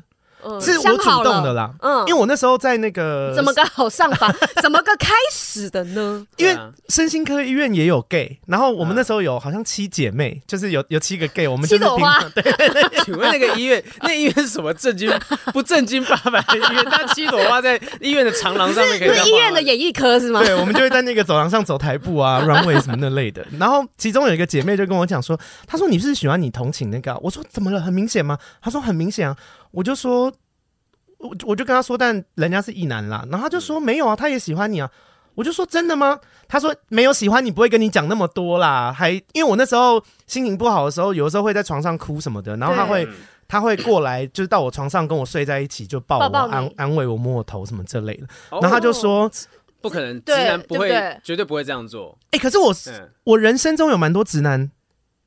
[0.60, 6.26] 是我主动的啦，嗯，因为我那时候在那个 怎么个好上法， 怎么个开始的呢？
[6.36, 6.56] 因为
[6.88, 12.20] 身心科医院也有 gay，然后我们那时候有好像七姐妹， 就是有有七个 gay，我们就是七朵花。
[12.34, 15.10] 对对对，请问那个医院，那医院是什么正经
[15.52, 16.84] 不正经八百的医院？
[16.84, 19.16] 那七朵花在医院的长廊上面可以。
[19.16, 20.42] 是医院的演艺科是吗？
[20.42, 23.46] 对，我们就会在那个走廊上走台步啊，runway 什么那类的。
[23.58, 27.16] 然后其中有一个姐妹就跟我讲说，她说你是喜欢你同情那个？
[27.22, 27.80] 我说怎么了？
[27.80, 28.38] 很明显吗？
[28.62, 29.36] 她说很明显啊。
[29.70, 30.32] 我就说。
[31.22, 34.90] 我我就跟他说，但人家是异男啦，然后他就说没有啊，他也喜欢你啊。
[35.34, 36.18] 我就说真的吗？
[36.48, 43.06] 他说没有喜欢你不会跟你讲那么多啦，还因为我那时候心情不好的时候，有的时候会在床上哭什么的，然后他会
[43.46, 48.26] 他会过来，就是到我床上跟我睡在一起，就抱我安安慰我摸我头什么之类的。
[48.52, 49.30] 然后他就说
[49.82, 50.88] 不可能，直男不会
[51.22, 52.18] 绝对不会这样做。
[52.30, 52.74] 哎，可是我
[53.24, 54.70] 我人生中有蛮多直男。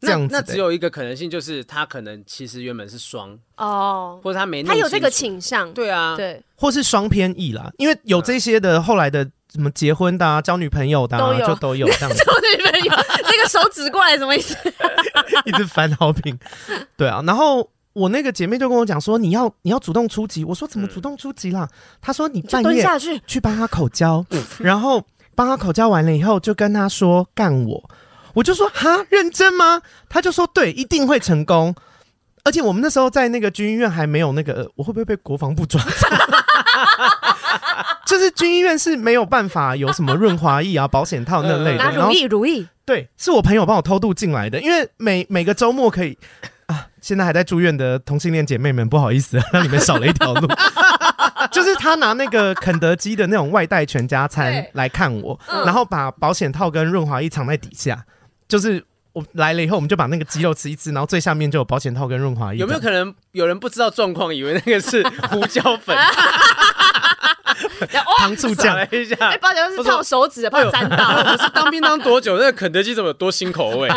[0.03, 12.17] 那那只有一个可能性，就是他可能其实原本是双哦，或者他没他有这个倾向，对啊，对，或是双偏异啦，因为有这些的后来的什么结婚的、啊、交女朋友的、啊，就都有这样子。
[12.23, 12.93] 交女朋友，
[13.29, 14.55] 这个手指过来什么意思？
[15.45, 16.37] 一直翻好评，
[16.97, 17.21] 对啊。
[17.25, 20.43] 然后我那个姐妹就跟我讲说，你要你要主动出击。
[20.43, 21.67] 我说怎么主动出击啦？
[22.01, 24.25] 她说你半夜下去去帮她口交，
[24.59, 25.03] 然后
[25.35, 27.89] 帮她口交完了以后，就跟她说干我。
[28.33, 29.81] 我就说哈，认真吗？
[30.09, 31.73] 他就说对，一定会成功。
[32.43, 35.81] 而且我们那时候在那个军医院还没有那个，我会不会被国防部抓？
[38.05, 41.91] 就是军医院是没有办法有什么润滑液啊、保险套那类的。
[41.91, 44.59] 如意如意，对，是我朋友帮我偷渡进来的。
[44.59, 46.17] 因为每每个周末可以
[46.67, 50.47] 啊，现在还在住院的同性恋姐妹们，不好意思，让你们少了一条路。
[51.51, 58.03] 就是他拿那个肯德基的那种外带全家餐来看我，然后把保险套跟润滑液藏在底下。
[58.53, 62.59] 就是我来了以后，我们就把那个鸡肉吃一吃，然后最下面就有保险套跟润滑液。
[62.59, 65.97] 有没有可能有人不知道状况，以为那个是胡椒粉？
[68.19, 71.31] 糖醋酱了一下，哎，保险套是套手指的，怕沾到。
[71.31, 72.37] 我是当兵当多久？
[72.37, 73.89] 那个肯德基怎么有多新口味？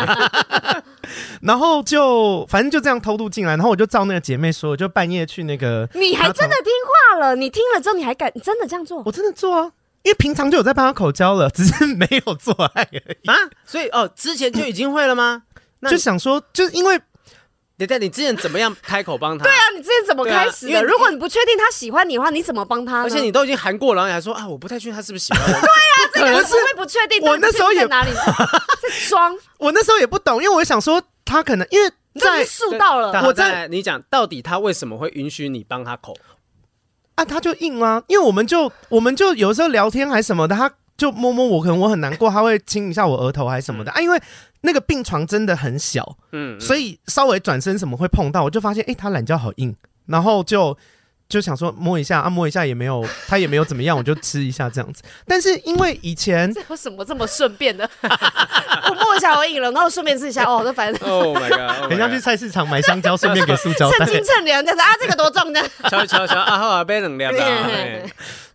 [1.43, 5.87] 然后就反正就这样偷渡进来，然后我就照那个姐妹说，就半夜去那个。
[5.93, 6.73] 你还真的听
[7.13, 7.35] 话了？
[7.35, 9.03] 你听了之后你还敢真的这样做？
[9.05, 9.71] 我真的做啊。
[10.07, 13.35] 因为平常就有在帮他口交了，只是没有做爱而已 啊。
[13.65, 15.43] 所以哦，之前就已经会了吗？
[15.91, 16.97] 就想说，就是因为，
[17.77, 19.43] 等下你之前怎么样开口帮他？
[19.43, 20.81] 对啊，你之前怎么开始的？
[20.81, 23.03] 如果你不确定他喜欢你的话，你怎么帮他？
[23.03, 25.47] 而且你都已经含过了，然后你还说啊，我不太确定他是不是喜欢我。
[26.15, 27.21] 对啊，这个是不会不确定。
[27.21, 29.37] 我那时候也哪里在装？
[29.57, 33.11] 我那时候也不懂，因为我想说他可能因为在嗅到了。
[33.25, 36.15] 我在你讲到底，他为什么会允许你帮他口？
[37.17, 43.91] 啊，他就硬啊，因为我们就我们就有时候聊天还什么的，他就摸摸我，可能我很难过，他会亲一下我额头还什么的。
[43.91, 44.17] 啊，因为
[44.61, 49.75] 那个病床真的很小，嗯，所以稍微转身什么会碰到，我就发现哎、欸，他懒觉好硬，
[50.05, 50.77] 然后就。
[51.29, 55.03] 就想说摸一下啊，摸一下也没有， 他也没有怎么样，我就吃一下这样子。
[55.25, 57.89] 但是因为以前这有什么这么顺便的？
[58.01, 65.61] 我摸一下我赢了，然后顺便吃一下哦，这反正 Oh my god，很像去菜市场买香蕉，顺便给塑胶袋，趁斤称两这样子啊，这个多重呢？
[65.89, 67.33] 敲一敲敲啊，好啊，杯能量。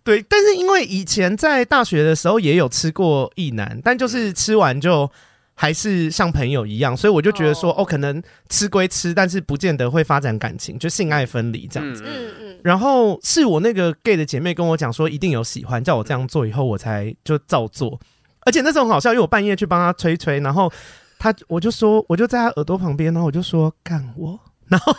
[0.05, 5.09] 对，但是因为以前在大学的时候也有吃过意男，但就是吃完就
[5.55, 12.03] 还是像朋友一样，所以我就觉得说，哦，哦，可能吃归吃，但是不见得会发展感情，就性爱分离这样子。
[12.07, 12.42] 嗯嗯。
[12.62, 17.98] 然后是我那个 gay 的姐妹跟我讲说，一定有喜欢，叫我这样做以后，我才就照做。
[18.46, 20.72] 而且那时候很好笑，因为我半夜去帮她吹吹，然后
[21.18, 24.96] 她我就说，我就在她耳朵旁边，然后我就说干我，然后。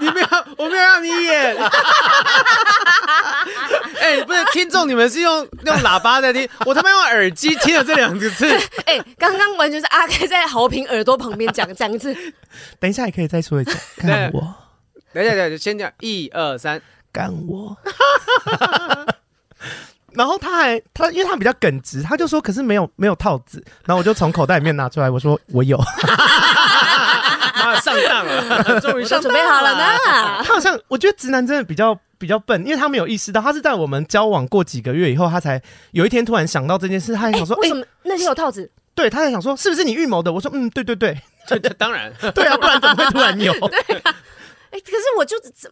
[0.00, 0.26] 你没有，
[0.58, 1.56] 我没有让你演。
[4.00, 8.52] 哎、欸，不是听众，你们是用用喇叭在听，我他妈用耳机听了这两个字。
[8.84, 12.12] 哎、欸，刚刚完全是阿 K 在豪平耳朵旁边讲讲一次。
[12.80, 13.78] 等一下也可以再说一次。
[13.98, 14.54] 干我。
[15.14, 17.76] 等一下，等一下，先讲一二三，干我。
[20.12, 25.76] 然后他还他，因为他比较耿直，他就说：“可是没有没有套子。”然后我就从口袋里面拿出来，我说：“我有。
[27.82, 29.98] ”上当了，终于上准备好了呢。
[30.44, 38.70] 他好像，我觉得直男真的比较比较笨，因为他没有意识到，他是在我们交往过几个月以后，他才有一天突然想到这件事，他还想说，为什么那天有套子？
[38.94, 40.32] 对，他在想说，是不是你预谋的？
[40.32, 43.52] 我说，嗯，对对对，对，当然， 对啊，不然怎么会突然有？
[43.52, 44.14] 对啊，
[44.74, 45.70] 哎，可是我就怎，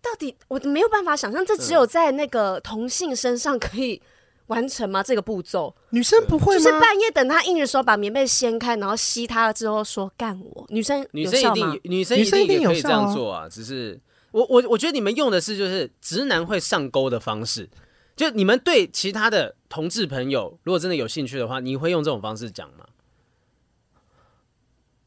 [0.00, 4.00] 到底我没有办法想象，这只有在那个同性身上可以。
[4.48, 5.02] 完成吗？
[5.02, 6.60] 这个步骤，女生不会吗？
[6.60, 10.66] 就是半夜等他硬的时候，把棉被掀开，然后吸他了之后说干我。
[10.68, 13.48] 女生女生一定女生一定也可以这样做啊。
[13.48, 13.98] 只是
[14.32, 17.70] 我我我觉得你们用的是就是直男会上钩的方式，
[18.14, 22.84] 就你们对其他的同志朋友，如果真的有兴趣的话，你会用这种方式讲吗？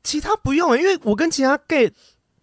[0.01, 1.91] 其他不用，因为我跟其他 gay。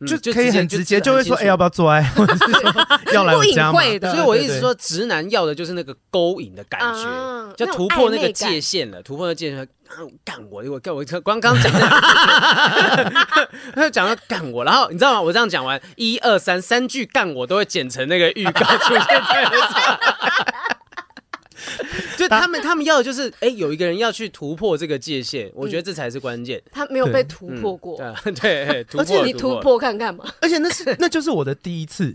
[0.07, 2.03] 就可以很直接，就会说，哎，要不要做爱？
[2.15, 2.73] 或者是说
[3.15, 3.81] 要来我家吗？
[4.11, 9.69] 所以我一直说，直男要的就是那个勾引的感觉，就突破那个界限了，突破那界限，
[10.25, 11.81] 干我，我干我，刚刚讲的，
[13.75, 15.21] 他 就讲到干我，然后你知道吗？
[15.21, 19.21] 我这样讲完，一二三，三句干我都会剪成那个预告出现在
[22.19, 26.63] 就他们，他们要的就是，哎、欸，有一个人要去突破这个界限，嗯、我觉得这才是关键。
[26.71, 30.25] 他没有被突破过，嗯、对，对，突破，而且你突破看看嘛。
[30.41, 32.15] 而且那是，那就是我的第一次，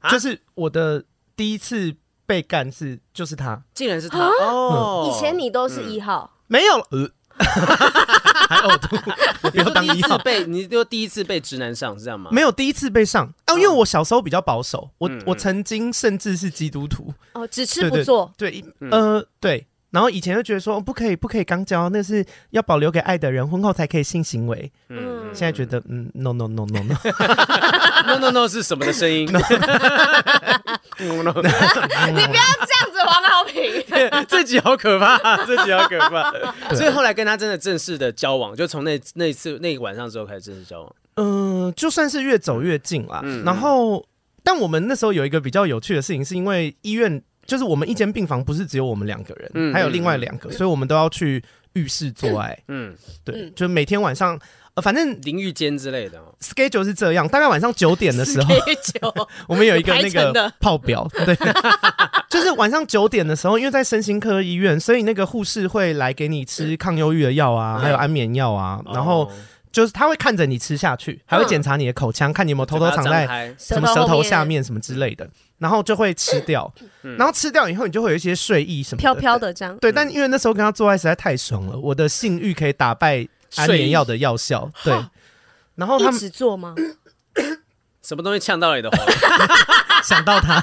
[0.00, 1.04] 啊、就是我的
[1.36, 1.94] 第一次
[2.26, 5.10] 被干是，就是他，竟然是他哦。
[5.10, 6.74] 以前你都是一号，嗯、没有。
[6.90, 7.08] 呃
[8.48, 8.96] 还呕吐！
[9.42, 12.30] 我不要当一次被，你就第一次被直男上是这样吗？
[12.32, 13.26] 没有第一次被上。
[13.46, 17.12] 哦，因为我小时候比较保守，我我曾经甚至是基督徒。
[17.32, 24.72] 哦，只吃不做，对，呃，对，然后以前就觉得说不可以，不可以刚交，那是要保留给爱的人，婚后才可以性行为。
[24.88, 26.94] 嗯，现在觉得嗯，no no no no no
[28.06, 29.28] no no no 是什么的声音？
[31.00, 33.84] 你不要这样子，王豪平，
[34.28, 36.32] 自己好可怕，自己好可怕。
[36.74, 40.94] 所以后来跟他真的正式的交往，就从那那次那个晚上之后开始正式交往。
[41.16, 43.22] 嗯，就算是越走越近啦。
[43.44, 44.04] 然后，
[44.42, 51.42] 但我们那时候有一个比较有趣的事情，是因为医院就是我们一间病房不是只有我们两个人，还有另外两个，所以我们都要去
[51.74, 52.58] 浴室做爱。
[52.68, 54.38] 嗯，对，就每天晚上。
[54.74, 58.52] 呃，反正淋浴间之类的，schedule 是这样，大概晚上九点的时候，
[59.46, 61.36] 我们有一个那个泡表，对，
[62.28, 69.30] 就是晚上九点的时候，因为在身心科医院，所以那个护士会来给你吃抗忧郁的药啊，还有安眠药啊，然后
[69.70, 75.30] 就是他会看着你吃下去，还会检查你的口腔，看你有没有偷偷藏在什么舌头下面什么之类的，
[75.64, 76.70] 然后就会吃掉，
[77.16, 83.26] 然后吃掉以后，你就会有一些睡意什么飘飘的这样，对，但因为那时候跟他做爱实在太爽了，我的性欲可以打败。
[83.56, 84.92] 安眠药的药效，对，
[85.76, 86.74] 然后他们一直做吗？
[88.02, 88.96] 什么东西呛到你的喉？
[90.02, 90.60] 想到他，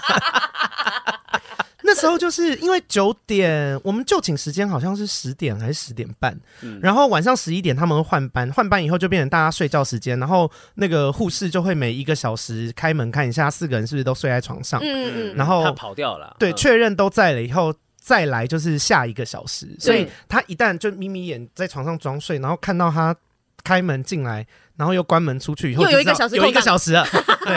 [1.84, 17.74] 那时候就是因为九点，我们就寝时间好像是十点还是十点半，嗯、然后晚上十一点他们会换班，换班以后就变成大家睡觉时间，然后那个护士就会每一个小时开门看一下四个人是不是都睡在床上，嗯嗯，然后他跑掉了，对，确认都在了以后。
[18.04, 23.16] 再来就是下一个小时，所以他一旦就眯眯眼在床上装睡，然后看到他
[23.64, 24.44] 开门进来，
[24.82, 27.06] 然后又关门出去以后，又有一个小时，有一个小时了，
[27.46, 27.54] 对，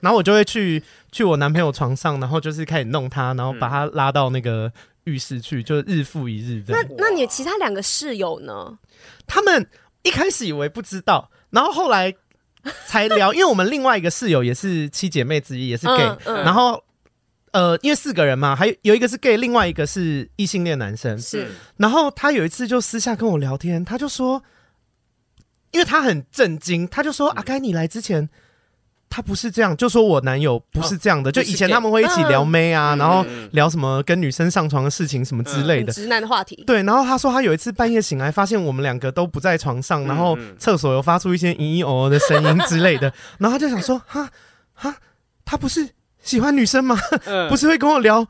[0.00, 4.72] 然后我就会去去我男朋友床上，然后就是开始弄他，然后把他拉到那个
[5.04, 6.84] 浴室去，就日复一日这样。
[6.98, 8.76] 那那你其他两个室友呢？
[9.28, 9.64] 他们
[10.02, 12.12] 一开始以为不知道，然后后来
[12.86, 16.82] 才聊， 因为我们另外一个室友也是七姐妹之一，也是 gay，嗯嗯、然后。
[17.52, 21.18] 呃，因为四个人嘛，还有有一个是 gay，另外一个是异性恋男生。
[21.18, 21.48] 是，
[21.78, 24.42] 然后他有一次就私下跟我聊天，他就说，
[25.70, 28.28] 因为他很震惊，他就说：“阿该、你来之前，
[29.10, 36.64] 他不是这样，就说我男友不是这样的，哦、就以前他们会一起聊妹啊，嗯、然后聊什么跟女生上床的事情什么之类的、嗯、直男的话题。
[36.66, 44.28] 对，然后他说他有一次半夜醒来，发现我们两个都不在床上，然后厕所又发出一些嘤嘤哦哦的声音之类的， 然后他就想说：哈
[44.74, 44.96] 哈，
[45.44, 45.88] 他不是。”
[46.26, 46.98] 喜欢女生吗？
[47.26, 48.26] 嗯、 不是会跟我聊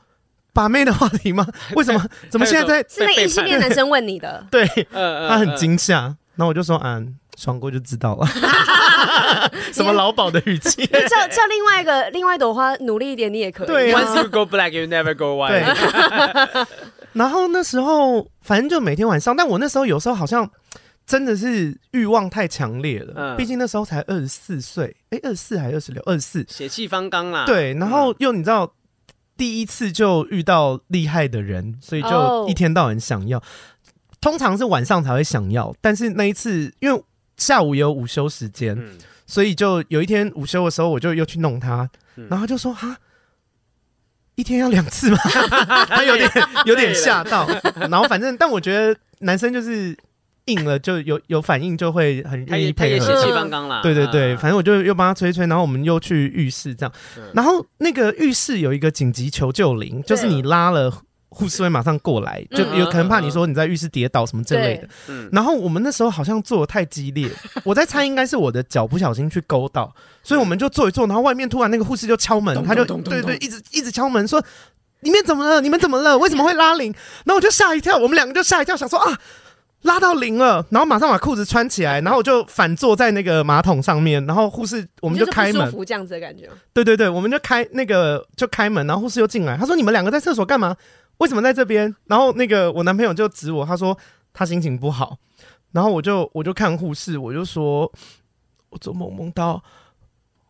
[0.53, 1.47] 把妹的话题吗？
[1.77, 2.07] 为什么？
[2.29, 2.89] 怎么现在在？
[2.91, 4.47] 是那异性恋男生问你的？
[4.51, 6.15] 对，他很惊吓。
[6.35, 7.03] 然后我就说啊，
[7.37, 8.27] 爽过就知道了。
[9.73, 10.85] 什么劳保的语气？
[10.89, 13.67] 叫叫另外一个另外一朵花努力一点，你也可以。
[13.67, 15.63] 对，Once you go black, you never go white。
[15.63, 16.67] 对。
[17.13, 20.51] 然后那时候反正就每天晚上，但我那时候有时候好像
[21.07, 23.13] 真的是欲望太强烈了。
[23.17, 23.37] 嗯。
[23.37, 26.03] 毕竟那时候才二十四岁，哎，二十四还是二十六？
[26.07, 27.45] 二十四，血气方刚啦。
[27.47, 28.73] 对，然后又你知道，
[29.37, 33.43] 第一次就遇到厉害的人，所以就一天到晚想要。
[34.21, 37.03] 通常是晚上才会想要，但是那一次因为。
[37.37, 42.97] 下午也有午休时间，嗯、所以就有一天午休的时候，我就又去弄他，嗯、然后他就说：“哈，
[44.37, 45.19] 一天要两次吗？”
[45.89, 46.31] 他有点
[46.65, 47.47] 有点吓到。
[47.91, 49.97] 然后反正，但我觉得男生就是
[50.47, 53.05] 硬了就有有反应，就会很愿意配合。
[53.07, 53.81] 血气方刚啦。
[53.85, 56.93] 对对对，反正我就又帮他吹吹，然后我们又去浴室这样。
[57.35, 61.03] 然后那个浴室有一个紧急求救铃，就是你拉了。
[61.37, 64.89] 护士会马上过来，就有可能怕你说你在浴室跌倒什么之类的。
[65.31, 67.31] 然后我们那时候好像做的太激烈，
[67.63, 74.43] 我在猜应该是我的脚不小心去勾到，所以我们就坐一坐，然后外面突然那个护士就敲门，他就对对一直一直敲门说
[75.01, 75.61] 里面怎么了？
[75.61, 76.17] 你们怎么了？
[76.17, 76.91] 为什么会拉铃？
[77.27, 79.19] 然后我就吓一跳，我们两个就吓一跳，想说啊
[79.83, 86.49] 拉到铃了，然后马上把裤子穿起来，然后我就反坐在那个马桶上面，然后护士我们就开门，这样子的感觉。
[86.73, 90.75] 对对对，我们就开那个就开门，然后护士又进来，他说你们两个在厕所干嘛？
[91.19, 91.95] 为什么在这边？
[92.07, 93.97] 然后那个我男朋友就指我，他说
[94.33, 95.19] 他心情不好，
[95.73, 97.91] 然后我就我就看护士，我就说，
[98.71, 99.63] 我做梦梦到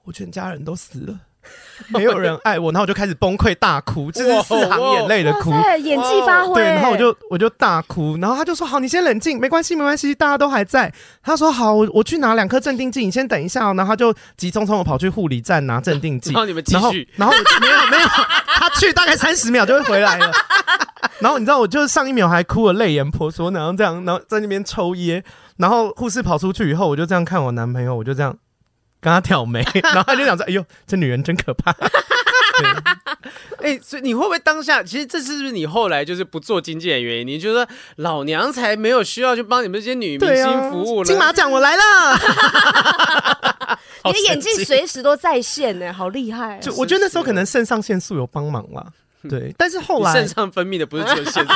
[0.04, 1.20] 我全家人都死了。
[1.88, 5.50] 没有人爱我，然后我就开始崩溃大哭，就是四行眼泪的哭，
[5.82, 6.54] 演技发挥。
[6.54, 10.92] 对，然后我就我就大哭，然后他就说：“好，你先冷静，没关系，没关系，大家都还在。”
[11.22, 18.08] 他说：“好，我我去拿两颗镇定剂，你先等一下哦。”然后他就急匆匆的跑去护理站拿镇定剂，然后你们继续，然后没有没有，
[18.46, 20.30] 他去大概三十秒就会回来了。
[21.20, 25.22] 然后你知道，我就是上一秒还哭的泪眼婆娑，然后这样，然后在那边抽噎，
[25.58, 28.36] 然后护士跑出去以后，我就这样看我男朋友，我就这样。
[29.00, 31.74] 跟他挑眉， 然后他就想说：“哎呦，这女人真可怕。
[33.62, 34.82] ”哎，所以你会不会当下？
[34.82, 37.26] 其实这是不是你后来就是不做经纪人的原因？
[37.26, 41.04] 你觉得老娘才没有需要去帮你们这些女明星服务呢？
[41.04, 41.82] 金马奖我来了，
[44.06, 46.58] 你的演技随时都在线呢，好厉害！
[46.60, 48.86] 就我觉得那时候可能肾上腺素有帮忙啦。
[49.28, 51.52] 对，但是后来肾上分泌的不是只有腺素。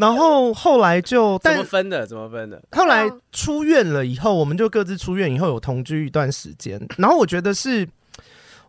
[0.00, 2.06] 然后后来就怎么分的？
[2.06, 2.62] 怎么分的？
[2.72, 6.80] 后来出院了以后，我们就各自出院以后有同居一段时间。
[6.96, 7.86] 然后我觉得是，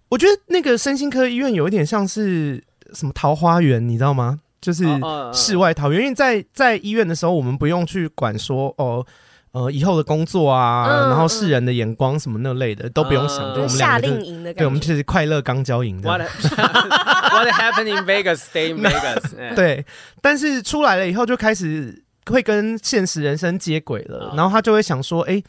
[0.09, 2.61] 我觉得那个身心科医院有一点像是
[2.93, 4.41] 什么桃花源，你知道吗？
[4.59, 4.85] 就是
[5.33, 6.01] 世外桃源。
[6.01, 9.05] 因为在在医院的时候，我们不用去管说哦。
[9.53, 16.07] 呃，以后的工作啊，嗯、然后世人的眼光什么那类的、嗯、都不用想，就我们两个就，对，我们就是快乐刚交营的。
[16.07, 19.53] What, what happened in Vegas, stay in Vegas。
[19.53, 19.85] 对，
[20.21, 25.43] 但是出来了以后就开始会跟现实人生接轨了，嗯、然后他就会想说，哎，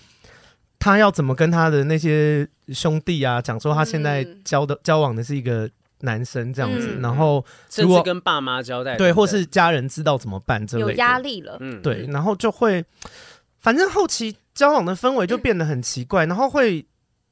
[0.81, 7.45] 他要怎么跟他的那些兄弟啊讲说他现在交的、嗯、交往的是一个男生这样子，嗯、然后
[7.77, 12.85] 如果跟爸妈交代，对，或是家人知道怎么办之类的，有压力了，嗯，对，然后就会。
[13.63, 16.85] 反正后期交往的氛围就变得很奇怪，然后会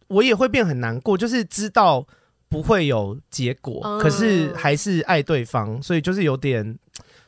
[0.07, 2.07] 我也会变很难过，就是知道
[2.49, 6.79] 不会有结果，可是还是爱对方，所以就是有点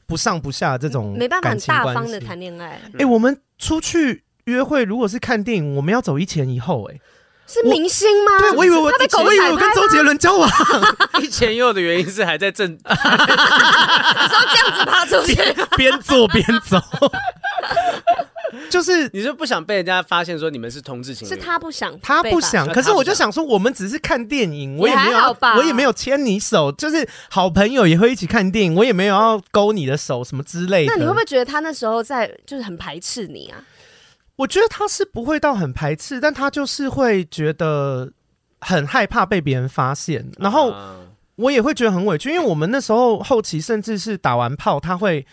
[0.07, 2.81] 不上不下这种没办法很大方的谈恋爱。
[2.99, 6.89] 哎，我们出去约会，如果是看电影，我们要走一前一后。
[6.91, 7.01] 哎，
[7.47, 8.39] 是明星吗？
[8.39, 10.49] 对，我以为我我以为我跟周杰伦交往，
[11.21, 12.87] 一前一后的原因是还在正， 你说
[14.49, 15.35] 这样子爬出去，
[15.77, 16.81] 边做边走。
[18.71, 21.31] 就是你是不想被人家发现说你们是同志情侣？
[21.31, 22.69] 是他不想，他不想。
[22.69, 30.93] 可是我就想说，我们只是看电影，我也没有，我也没有牵你手，就是好朋友也会一起看电影，我也没有要勾你的手什么之类的。
[30.93, 33.65] 那你会不会觉得他那时候在就是很排斥你啊？
[34.37, 38.11] 我觉得他是不会到很排斥，但他就是会觉得
[38.61, 40.75] 很害怕被别人发现，然后
[41.37, 45.27] 我也会觉得很委屈，因为我们那时候后期甚至是打完炮，他会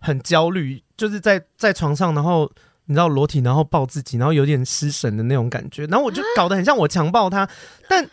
[0.00, 0.82] 很焦虑。
[1.02, 2.48] 就是在在床上，然后
[2.84, 7.48] 你知道裸体，然后抱自己，然后有点失神的那种感觉，然后我就搞得很像我强暴他，
[7.88, 8.08] 但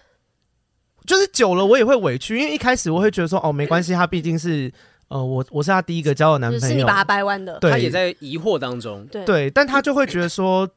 [1.06, 4.74] 就是久了我也会委屈，因为一开始我会觉得说哦没关系，他毕竟是
[5.08, 10.68] 呃我我是他第一个交的男朋友，是你把他掰弯的，对他也在疑惑当中，对，对，但他就会觉得说，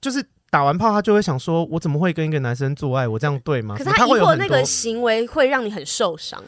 [0.00, 3.76] 就是打完炮他就会想说，我怎么会跟一个男生做爱，我这样对吗？
[3.76, 6.42] 可是他疑惑那个行为会让你很受伤。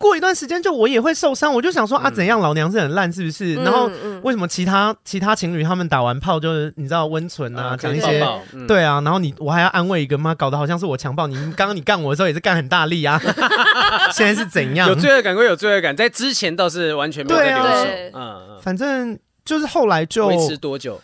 [0.00, 3.54] 过一段时间就我也会受伤，我就想说啊，怎样老娘是很烂是不是？
[3.56, 3.90] 然后
[4.22, 8.26] 为什么其他其他情侣他们打完炮就是你知道温存啊，讲一些
[8.66, 11.34] 对啊，然后你我还要安慰一个妈，搞得好像是我强暴你。
[11.54, 13.20] 刚刚你干我的时候也是干很大力啊，
[14.10, 14.88] 现在是怎样？
[14.88, 17.84] 有罪恶感归有罪恶感，在之前倒是完全没有在流手。
[18.14, 20.98] 嗯嗯，反正就是后来就维持多久？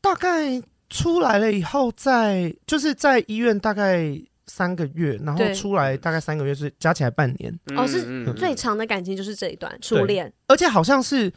[0.00, 0.60] 大概
[0.90, 4.20] 出来了以后，在就是在医院大概。
[4.48, 7.56] 三个月，然后出来大概三个月，是加起来半年。
[7.76, 11.32] 哦，是最长的感情就是这一段初恋，而且好像是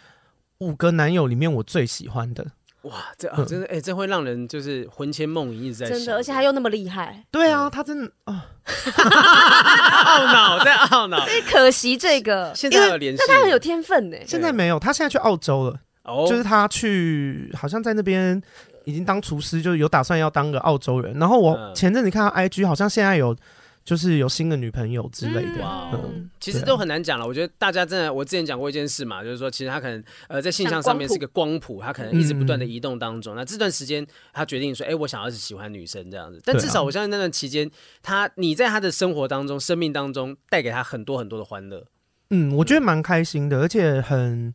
[0.59, 2.45] 五个男友里面我最喜欢的。
[2.83, 7.23] 哇，这啊，真的哎，这会让人就是魂牵梦萦，一直在真的，而且他又那么厉害。
[7.29, 11.23] 对啊，他真的啊， 懊恼在懊恼。
[11.51, 14.17] 可惜这个现在有联系，但他很有天分呢。
[14.25, 15.79] 现在没有，他现在去澳洲了。
[16.03, 18.41] 哦，就是他去，好像在那边。
[18.85, 21.17] 已经当厨师，就有打算要当个澳洲人。
[21.19, 23.35] 然后我前阵子看到 IG，好像现在有
[23.83, 25.61] 就是有新的女朋友之类的。
[25.61, 25.91] 哇，
[26.39, 27.25] 其实都很难讲了。
[27.25, 33.35] 我觉得大家真的，我之前讲过一件事嘛，就是说其实他可能呃在性向上面是个光谱，他可能一直不断的移动当中。
[33.35, 36.39] 那这段时间他决定说，哎，我想要是喜欢女生这样子。
[36.43, 37.69] 但至少我相信那段期间，
[38.03, 41.85] 他你在他的生活当中、生命当中带给他很多很多的欢乐。
[42.29, 44.53] 嗯，我觉得蛮开心的，而且很。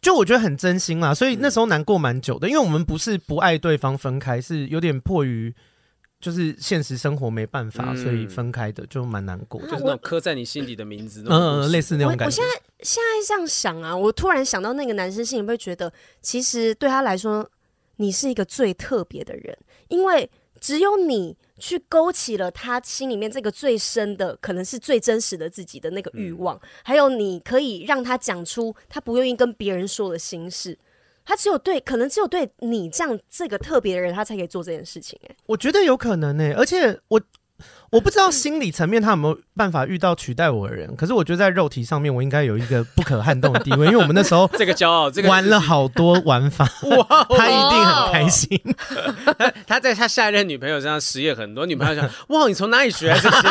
[0.00, 5.54] 就我觉得很真心啦，所以那时候难过蛮久的，因为我们不是不爱对方分开，是有点迫于
[6.20, 12.24] 就是现实生活没办法，所以分开的，就蛮难过，就是那种刻在你心底的名字，嗯，类似那种感觉。
[12.26, 15.92] 我现在现在这样想啊，我突然想到那个男生心里会觉得，
[16.22, 17.48] 其实对他来说，
[17.96, 19.56] 你是一个最特别的人，
[19.88, 20.30] 因为
[20.60, 21.36] 只有你。
[21.58, 30.78] 去勾起了他心里面这个最深的，可能是最真实的自己的那个欲望，嗯、还有你可以让他讲出他不愿意跟别人说的心事，
[31.24, 35.18] 他只有对，可能只有对你这样这个特别的人，他才可以做这件事情。
[35.28, 37.20] 哎，我觉得有可能呢，而且我。
[37.90, 48.60] 我不知道心理层面他有没有办法遇到取代我的人，可是我觉得在肉体上面我应该有一个不可撼动的地位，因为我们那时候 这个骄傲，这个玩了好多玩法， 哇，他一定很开心。
[49.66, 53.48] 他在他下一任女朋友身上实验很多，女朋友想，哇，你从哪里学来这些？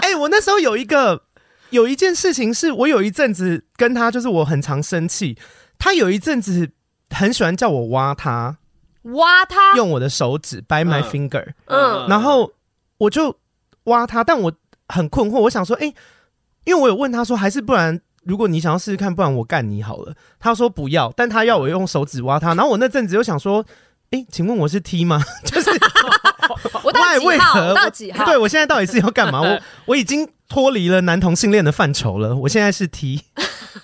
[0.00, 1.22] 哎，我那时候有一个
[1.70, 5.36] 有一件事情是我有一阵子跟他，就是我很常生气，
[5.78, 6.70] 他有一阵子
[7.10, 8.56] 很喜欢叫我挖他。
[9.02, 12.52] 挖他，用我的手指掰 my finger，嗯，然后
[13.00, 13.36] 我就
[13.84, 14.52] 挖他，但我
[14.88, 15.94] 很困惑，我想说，哎、欸，
[16.64, 20.14] 因为我有问他说，还是不然，如果你想要试试看，不然我干你好了。
[20.38, 23.64] 他说不要，但他要我用手指挖他，然后我那阵子又想说，
[24.10, 25.22] 哎、欸，请问我是 T 吗？
[25.44, 25.70] 就是
[26.84, 27.60] 我到几号？
[27.68, 28.24] 我到几号？
[28.24, 29.40] 对，我现在到底是要干嘛？
[29.40, 33.22] 我 我已经脱离了男同性恋的范畴了，我现在是 T。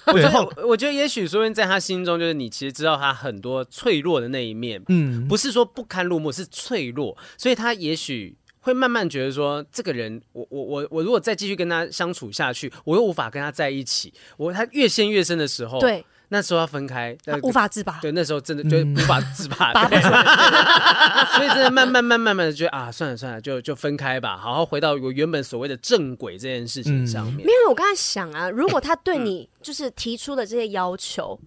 [0.06, 8.36] 我觉得，我觉得也许说明在他心中，就是你其实知道他很多脆弱的那一面，嗯，不是说不堪入目，是脆弱，所以他也许
[8.66, 16.04] 会慢慢觉得说，这个人，我我我我如果再继续跟他相处下去，我又无法跟他在一起，我他越陷越深的时候，对。
[16.28, 18.00] 那时候要分开，无法自拔。
[18.02, 19.72] 对，那时候真的就无法自拔，
[21.36, 27.38] 所以真的慢慢慢慢慢的就啊，算了算了，就就分开吧，好好回到我原本所谓的正轨这件事情上面。
[27.38, 31.38] 因为我刚才想啊，如果他对你就是提出的这些要求，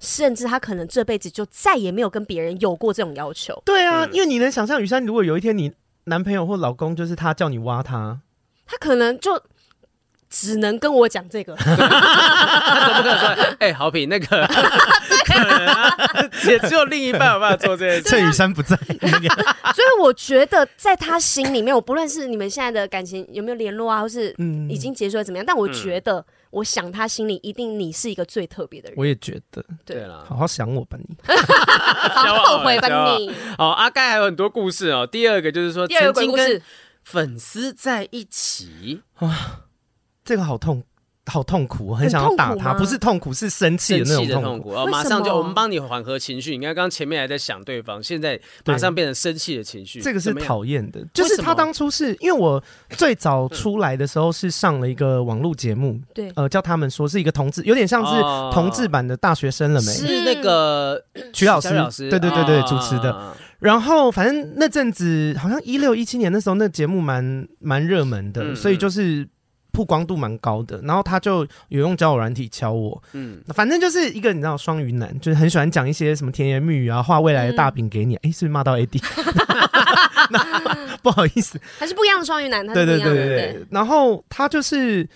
[0.00, 3.58] 甚至他可能这辈子就再也没有跟别人有过这种要求。
[3.64, 5.72] 对啊，因为你能想象，雨山，如果有一天你
[6.06, 8.20] 男朋友或老公就是他叫你挖他，
[8.66, 9.42] 他可能就。
[10.28, 13.28] 只能跟我讲这个， 他怎么可能说？
[13.60, 14.26] 哎、欸，好比那个，
[15.24, 15.96] 可能啊，
[16.48, 18.10] 也只有另一半有办法做这件事。
[18.10, 24.34] 陈雨山不在，所以我觉得在他心里面，我不论是你们现在的感情有没有联络啊，或是
[24.68, 26.26] 已经结束了怎么样，但我觉得，
[26.56, 28.96] 我想他心里一定你是一个最特别的人。
[28.96, 32.88] 我也觉得，对了，好好想我吧你， 好后悔吧
[33.18, 33.28] 你。
[33.58, 35.06] 哦，阿盖还有很多故事哦。
[35.06, 36.62] 第二个就是说，曾经跟
[37.02, 39.64] 粉丝在一起啊。
[40.24, 40.82] 这个好痛，
[41.28, 44.70] 好痛苦，我很想要打他，不是痛苦，是生气的那种痛苦。
[44.70, 46.56] 哦，马上就我们帮你缓和情绪。
[46.56, 51.04] 你看，刚刚前面还在想对方，现在马上变成生气的情绪，这个是讨厌的。
[51.12, 58.22] 就是他当初是因为我最早出来的时候是上了一个网络节目，对，呃，叫他们说是一个同志，有点像是
[58.54, 59.92] 同志版的大学生了没？
[59.92, 61.02] 是那个
[61.32, 63.34] 曲老师，老师，对对对对，主持的。
[63.58, 69.28] 然后反正那阵子好像一六一七年那时候，那节目蛮蛮热门的，所以就是。
[69.76, 79.02] 曝光度蛮高的，然后他就有用交友软体敲我，嗯，反正就是一个你知道双鱼男，就是很喜欢讲一些什么甜言蜜语啊，画未来的大饼给你，哎、嗯，是不是骂到 AD？
[81.02, 83.66] 不好意思，还是不一样的双鱼男，他对对对对对。
[83.70, 85.06] 然后他就是，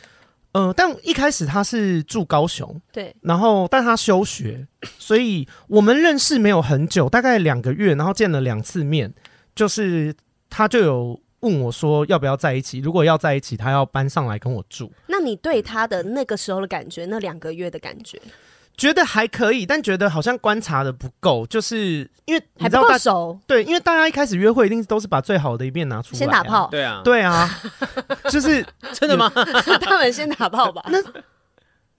[0.52, 4.66] 呃，但一开始他是住高雄，对，然后但他休学，
[4.98, 9.10] 所以我们认识没有很久，大概两个月，然后见了两次面，
[9.54, 10.14] 就是
[10.50, 11.18] 他就有。
[11.40, 14.92] 问我说要不要在一起，如果要在一起，他要搬上来跟我住。
[15.06, 18.20] 那你对他的那个时候的感觉，那两个月的感觉？
[18.76, 23.38] 觉得还可以，但觉得好像观察的不够，就是因为还不够熟。
[23.46, 26.66] 对，因为大家一开始约会一定都是把最好的一面拿出来，先打炮。
[26.70, 27.46] 对啊，对啊，
[28.30, 28.64] 就是
[28.94, 29.30] 真的吗？
[29.82, 30.82] 他们先打炮吧。
[30.88, 30.98] 那，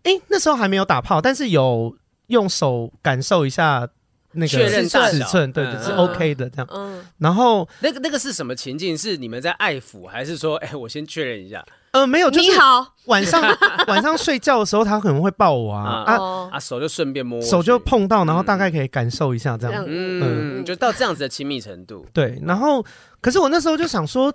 [0.03, 1.95] 哎，那时候还没有打炮，但是有
[2.27, 3.87] 用手感受一下
[4.33, 6.67] 那个尺寸，尺寸，对，是 OK 的这样。
[6.71, 8.97] 嗯，然后那个那个是什么情境？
[8.97, 11.65] 是你们在爱抚，还是说，哎， 我先确认一下？
[11.91, 12.95] 呃，没有，就是你好。
[13.05, 13.41] 晚上
[13.87, 22.05] 晚上睡觉的时候，他可能会抱我啊啊啊，手就顺便摸，手就碰到，然后大概可以感受一下这样，嗯，就到这样子的亲密程度。
[22.13, 22.85] 对，然后
[23.19, 24.33] 可是我那时候就想说，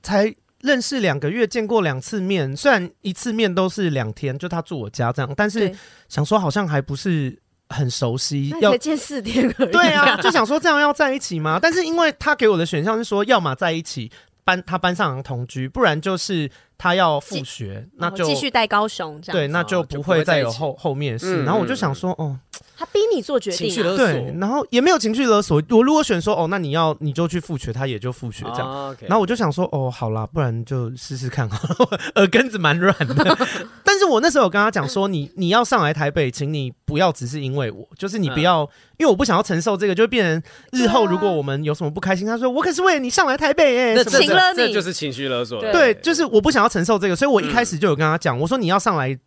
[0.00, 5.74] 才认识两个月，见过两次面，虽然一次面都是两天，就他住我家这样，但是
[6.08, 7.36] 想说好像还不是
[7.72, 9.72] 很熟悉，要见四天而已。
[9.72, 11.58] 对啊，就想说这样要在一起吗？
[11.60, 14.12] 但是因为他给我的选项是说，要么在一起。
[14.44, 16.50] 搬他搬上同居，不然就是
[16.82, 19.38] 他要复学，那就继续带高雄这样。
[19.38, 21.44] 对，那就不会再有后后面事。
[21.44, 22.36] 然后我就想说，哦，
[22.76, 25.62] 他逼你做决定，对，然后也没有情绪勒索。
[25.70, 28.96] 我如果选说，哦，那你要你就去复学，他也就复学这样。
[29.02, 31.48] 然后我就想说，哦，好啦，不然就试试看。
[32.16, 33.38] 耳根子蛮软的，
[33.84, 38.68] 但是我那时候有跟他讲说，你你要上来台北，请你不要只是因为我，就是你不要。
[38.98, 45.60] 因为我不想要承受这个，就变成日后如果我们有什么不开心，他说我可是为了你上来台北哎，请了你，这就是情绪勒索。
[45.72, 49.18] 对，就是我不想要承受这个，所以我一开始就有跟他讲，我说你要上来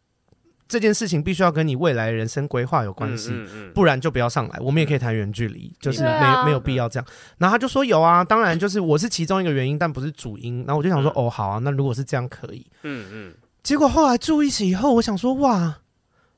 [0.67, 3.31] 这件事情必须要跟你未来人生规划有关系，
[3.73, 4.59] 不然就不要上来。
[4.59, 7.07] 我们也可以谈远距离，就是没没有必要这样。
[7.37, 10.57] 然后他就说有啊，当然就是我是其中一个原因，但不是主因。
[10.65, 12.65] 然后我就想说哦好啊，那如果是这样可以。
[12.83, 13.33] 嗯嗯。
[13.61, 15.77] 结果后来住一起以后，我想说哇，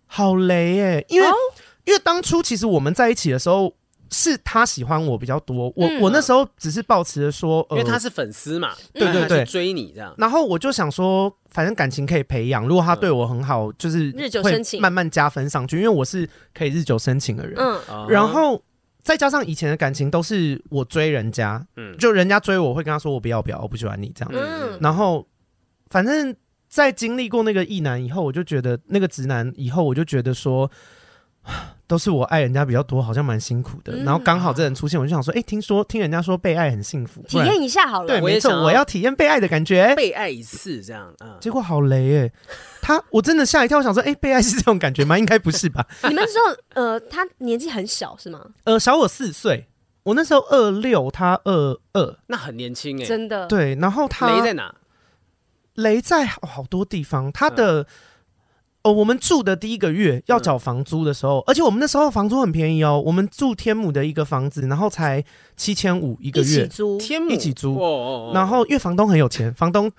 [0.05, 1.27] 好雷哎，因为。
[1.87, 3.73] 因为当初其实我们在一起的时候，
[4.11, 5.71] 是他喜欢我比较多。
[5.75, 10.13] 我我那时候只是抱持着说，因为他是粉丝嘛，对对对，追你这样。
[10.17, 15.77] 然后我就想说，反正感情可以培养，如果他对我很好，就是日久生情，慢慢加分上去。
[15.77, 18.07] 因为我是可以日久生情的人，嗯。
[18.09, 18.61] 然后
[19.01, 24.31] 再加上以前的感情都是我追人家，嗯，就人家追我会跟他说我不要不要，我不喜欢你这样。
[24.33, 24.77] 嗯。
[24.81, 25.27] 然后
[25.89, 26.35] 反正
[26.69, 30.69] 在经历过那个异男以后，我就觉得那个直男以后，我就觉得说。
[31.87, 33.93] 都是我爱人家比较多，好像蛮辛苦的。
[33.93, 38.07] 嗯、然后刚好这人出现，我就想说，哎、欸，听说听人家说被爱很幸福，体验一下好了。
[38.07, 41.13] 对，没错，我要体验被爱的感觉，被爱一次这样。
[41.19, 42.31] 嗯，结果好雷哎、欸，
[42.81, 45.17] 他我真的吓一跳，我想说，哎、欸，被爱是这种感觉吗？
[45.17, 45.87] 应该不是吧？
[46.09, 48.45] 你们那时候呃，他年纪很小是吗？
[48.65, 49.67] 呃，小我四岁，
[50.03, 53.47] 我那时候二六，他二二，那很年轻哎、欸，真的。
[53.47, 54.75] 对，然后他雷在哪？
[55.75, 57.87] 雷在好，好多地方，他的。
[58.84, 65.23] 嗯哦，我们住的第一个月要缴房租的时候，而且我们那时候房租很便宜哦，我们住天母的一个房子，然后才
[65.57, 67.30] 七千五一个月，一起租，天母？
[67.30, 69.91] 一起租，然后因为房东很有钱，房东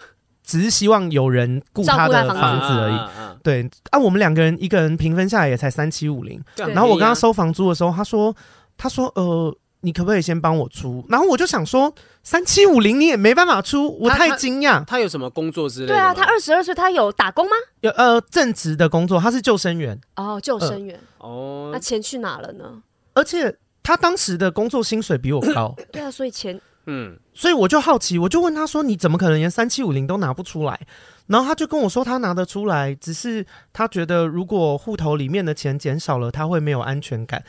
[0.43, 2.99] 只是希望有人顾他的房子而已，
[3.43, 8.35] 对，啊，我们两个人一个人平分下来也才三七五零，然后我跟他收房租的时候，他说，
[8.77, 9.55] 他说，呃。
[9.81, 11.05] 你可不可以先帮我出？
[11.09, 14.85] 然后我就想说，三七五零你也没办法出，我太惊讶。
[14.85, 15.95] 他有什么工作之类的？
[15.95, 17.53] 对啊，他二十二岁，他有打工吗？
[17.81, 19.99] 有呃，正职的工作，他是救生员。
[20.17, 20.99] 哦，救生员。
[21.19, 22.83] 哦，那钱去哪了呢？
[23.15, 25.75] 而且他当时的工作薪水比我高。
[25.93, 30.81] 对啊，所以钱，嗯，所以我就好奇，我就问他说：“你怎么可能连三七五零都拿不出来？”
[31.29, 37.45] 然后他就跟我说：“他拿得出来，只是他觉得如果户头里面的钱减少了，他会没有安全感。”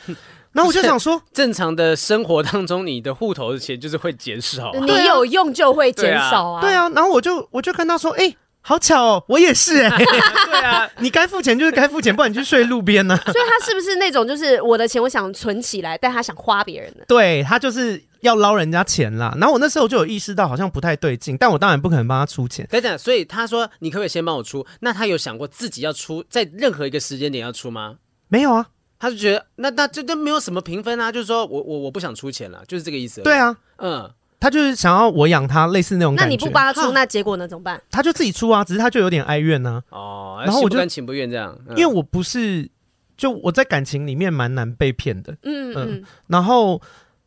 [0.52, 6.60] 然后我就想说， 正常的生活当中，你的户头的钱就是会减少，你有用就会减少啊。
[6.60, 9.96] 对啊，然后我就我就跟他说，哎，好巧哦，我也是哎。
[9.96, 13.16] 对啊， 你该付钱就是该付钱，不然你去睡路边呢。
[13.24, 17.04] 所以他是不是那种就是我的钱我想存起来，但他想花别人的？
[17.06, 19.32] 对，他就是要捞人家钱啦。
[19.38, 22.66] 然后我那时候就有意识到好像不太对劲，但我当然不可能帮他出钱。
[22.70, 24.66] 等等，所以他说你可不可以先帮我出？
[24.80, 27.96] 那他有想过自己要出在任何一个时间点要出吗？
[28.28, 28.66] 没有啊。
[29.00, 33.22] 他就觉得那那这都没有什么评分啊，就是说我我我不想出钱了，就是这个意思。
[33.22, 36.28] 对啊，嗯，他就是想要我养他，类似那种感觉。
[36.28, 37.48] 那你不帮他出，那结果呢？
[37.48, 37.82] 怎么办？
[37.90, 39.82] 他就自己出啊，只是他就有点哀怨呢。
[39.88, 42.70] 哦，然后我就心不甘情不愿这样，因为我不是
[43.16, 45.34] 就我在感情里面蛮难被骗的。
[45.44, 46.82] 嗯嗯，然后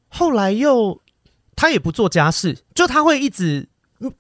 [0.10, 1.02] 后来又
[1.56, 3.68] 他也不做家事，就他会一直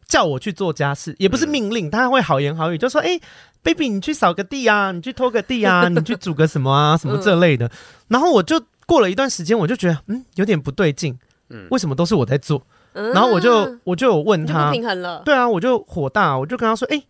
[0.07, 3.19] 叫我去做家事，也不是命令，他会好言好语，就说哎。
[3.63, 7.69] baby，你去扫个地啊，你去拖个地啊， 你去煮个什么啊， 什么这类的。
[8.09, 11.17] 然后我就过了一段时间，我就觉得嗯有点不对劲，
[11.49, 12.61] 嗯，为什么都是我在做？
[12.93, 15.23] 然后我就我就有问他，平衡了。
[15.25, 17.01] 对啊，我就火大，我就跟他说，哎，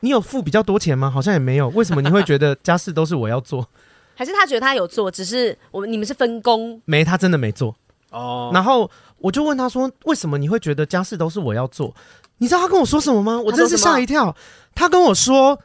[0.00, 1.10] 你有付比较多钱吗？
[1.10, 3.68] 好像也没有，为什么你会觉得家事都是我要做？
[4.16, 6.80] 还是他觉得他有做，只是我们你们是分工？
[6.86, 7.74] 没，他真的没做
[8.10, 8.50] 哦。
[8.54, 11.94] 然后我就问他说：“为什么你会觉得家事都是我要做？”
[12.38, 13.38] 你知道他跟我说什么吗？
[13.38, 14.34] 我真是吓一跳。
[14.74, 15.60] 他跟我说：“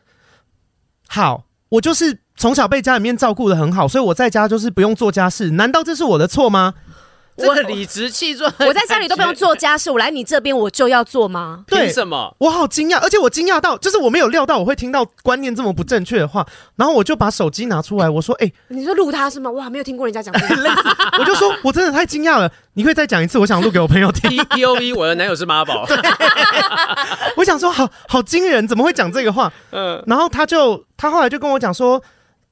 [1.08, 5.52] 好，我就是从小被家里面照顾的很好，所以我在家就是不用做家事。
[5.52, 6.74] 难道这是我的错吗？”
[7.36, 11.66] 我理直气壮，我在家里都不用做家事，我来你这边我就要做吗？
[11.68, 12.34] 凭什么？
[12.40, 16.46] 我好惊讶，而且我惊讶到，就是我没有料到我会听到观念这么不正确的话，
[16.78, 19.52] 然后我就把手机拿出来，我说：“哎、欸，你说录他是吗？
[19.52, 20.70] 哇，没有听过人家讲这个，
[21.20, 24.32] 我就说我真的太惊讶了，你可以再讲一次，我想录给我朋友听。
[24.46, 25.86] P O V，我的男友是妈宝，
[27.36, 29.52] 我想说好好惊人，怎么会讲这个话？
[29.72, 32.02] 嗯，然后他就他后来就跟我讲说。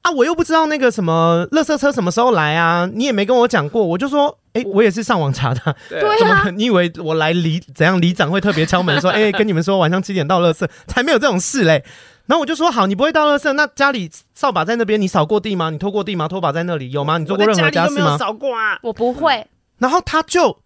[0.04, 0.10] 啊！
[0.10, 2.86] 我又不知道那个什么垃圾车什么时候来啊！
[2.92, 5.76] 你也没跟我讲过，我就说，哎、欸，我也是上网查的。
[5.88, 6.50] 对啊，怎么？
[6.56, 11.84] 你以为我来里怎样里长会特别敲门说， 哎、欸，跟你们说晚上七点到垃圾，才没有这种事嘞。
[12.26, 15.68] 然后我就说，好，你不会到垃圾，那家里扫把在那边，你扫过地吗？
[15.70, 16.26] 你拖过地吗？
[16.26, 17.18] 拖把在那里有吗？
[17.18, 18.16] 你做过任何家事吗？
[18.16, 19.46] 扫过啊，我不会。
[19.78, 20.60] 然后他就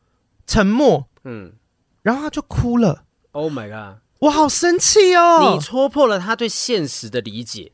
[0.46, 1.52] 沉默，嗯，
[2.02, 3.02] 然后他就哭了。
[3.32, 3.98] Oh my god！
[4.20, 5.52] 我好生气哦！
[5.54, 7.72] 你戳破了他对现实的理解。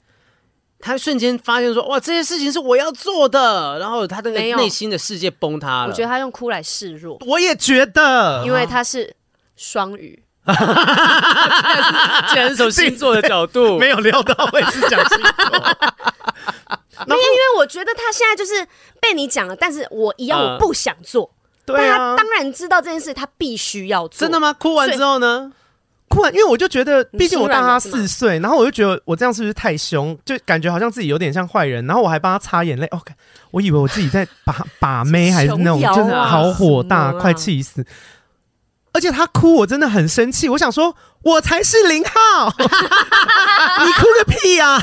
[0.86, 5.88] 他瞬间发现说：“哇，这些事情是我要做的。”然后他的内心的世界崩塌了。
[5.88, 7.16] 我觉得他用哭来示弱。
[7.26, 9.16] 我也觉得，因为他是
[9.56, 10.22] 双鱼。
[12.28, 15.56] 既然是从星座的角度， 没有料到会是讲星座。
[17.06, 18.66] 因为因为我觉得他现在就是
[19.00, 21.30] 被你讲了，但是我一样我不想做。
[21.64, 24.20] 对、嗯、他当然知道这件事，他必须要做。
[24.20, 24.52] 真的吗？
[24.52, 25.50] 哭完之后呢？
[26.14, 30.16] 突然，因为我就觉得，毕竟我大他四岁，然后我就觉得我这样是不是太凶？
[30.24, 32.86] 就感觉好像自己有点像坏人，然后我还帮他擦眼泪。
[32.86, 33.12] OK，
[33.50, 37.84] 我以为我自己在把 把妹，还是那种就是好火大，快气死！
[38.92, 40.48] 而且他哭，我真的很生气。
[40.48, 40.94] 我想说，
[41.24, 44.78] 我才是零号， 你哭个屁呀！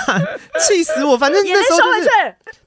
[0.68, 1.18] 气死我！
[1.18, 2.10] 反正那时候就是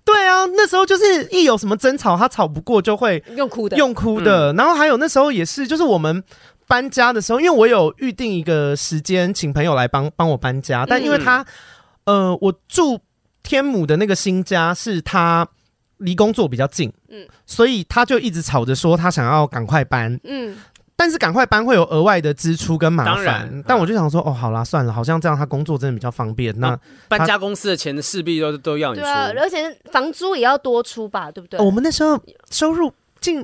[0.07, 4.55] 对啊，那时候就是一有什么争吵，他吵不过就会用哭的，用哭的。
[4.55, 6.25] 然后还有那时候也是，就是我们。
[6.67, 10.85] 搬家的时候，因为我有预定一个时间，请朋友来帮帮我搬家。
[10.87, 11.45] 但因为他，
[12.05, 13.01] 嗯、呃，我住
[13.43, 15.47] 天母的那个新家是他
[15.99, 20.57] 离工作比较近，嗯，所以他就一直吵着说他想要赶快搬，嗯，
[20.97, 23.63] 但是赶快搬会有额外的支出跟麻烦。
[23.67, 26.59] 但我就想说，哦，好啦，算了，好像这样他工作真的比较方便。
[26.59, 31.61] 那、啊、搬家公司的钱势必都都要你出，对啊，而且房租也要多出吧，对不对？
[31.61, 32.93] 我们那时候收入。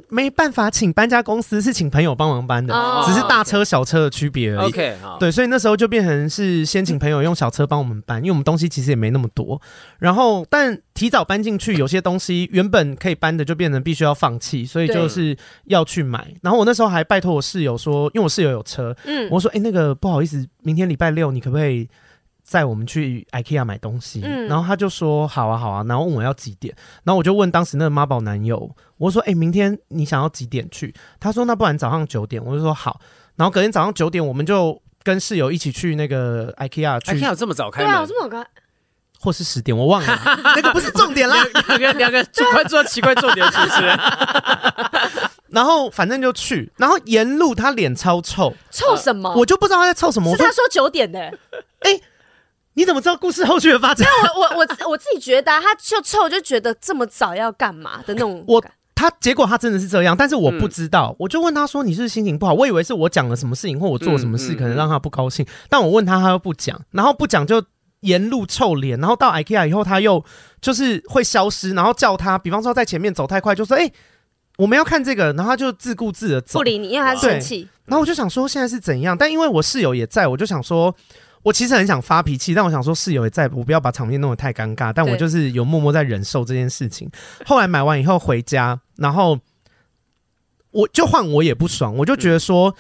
[0.09, 4.69] 没办法请搬家公司，是请朋友帮忙搬的，oh, 只是大车小车的区别而已。
[4.69, 9.61] OK，对，所以那时候就变成是先请朋友用小车帮我们搬，因为我们东西其实也没那么多。
[9.99, 16.35] 然后，但提早搬进去，有些东西原本可以搬的，就变成必须要放弃，所以就是要去买。
[16.43, 21.89] 然后我那时候还拜托我室友说，因为我室友有车，嗯，我说，哎、欸，那个不好意思，明天礼拜六你可不可以？
[22.51, 26.75] 载我们去 IKEA 买东西，嗯、然后他就说好啊好啊，然后问我要几点，
[27.05, 30.93] 然后我就问当时那个妈宝男友，我说哎、欸，明天你想要几点去？
[31.21, 33.01] 他说那不然早上九点，我就说好，
[33.37, 37.93] 然后隔天早上九点我们就跟室友一起去那个 IKEA 去，IKEA 这么早开门？
[37.93, 38.45] 对啊，这么早开，
[39.21, 40.21] 或是十点我忘了，
[40.57, 41.37] 那个不是重点啦，
[41.69, 43.97] 两个两个就快做奇怪重点主持人，
[45.51, 49.33] 然后反正就去，然后沿路他脸超臭，臭什么？
[49.37, 51.39] 我就不知道他在臭什么，是他说九点的、欸，
[51.83, 52.03] 哎、欸。
[52.81, 54.09] 你怎么知道故事后续的发展？
[54.35, 58.43] 我我我我自己觉得、啊，他就臭，就觉得这么早要干嘛的那种。
[58.49, 58.65] 我
[58.95, 65.45] 他结果他真的是这样，但是我不知道，嗯、我就问他说：“你是，是心情不好？”我以为是我讲了什么事情，或我做了什么事，可能让他不高兴。
[65.45, 67.63] 嗯嗯嗯、但我问他，他又不讲，然后不讲就
[68.01, 70.25] 沿路臭脸，然后到 IKEA 以后，他又
[70.63, 73.93] 就是会消失，然后叫他，比方说在前面走太快，就说：“哎、欸，
[74.57, 77.69] 我们要看这个。”然后他就自顾自的走，不理你，因为他生气。
[77.85, 79.15] 然后我就想说现在是怎样？
[79.15, 80.95] 但因为我室友也在，我就想说。
[81.43, 84.93] 我其实很想发脾气，但我想说室友也在，我不要把场面弄得太尴尬。
[84.93, 87.11] 但我就是有默默在忍受这件事情。
[87.47, 89.39] 后来买完以后回家，然后
[90.71, 92.69] 我就换我也不爽，我就觉得说。
[92.71, 92.75] 嗯、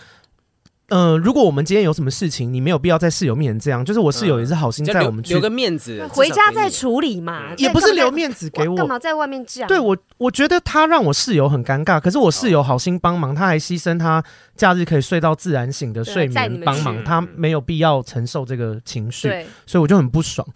[0.90, 3.84] 呃，如果我们今天有什么事情，你没有必要在室友面前这样。
[3.84, 8.76] 就是我室友也是好心在我们去、嗯、留个面子，回家再处理嘛，也不是留面子给我。
[8.76, 9.68] 干嘛在外面这样？
[9.68, 12.00] 对我，我觉得他让我室友很尴尬。
[12.00, 14.22] 可是我室友好心帮忙，他还牺牲他
[14.56, 19.28] 假日可以睡到自然醒的睡眠帮忙，他没有必要承受这个情绪。
[19.66, 20.46] 所以我就很不爽。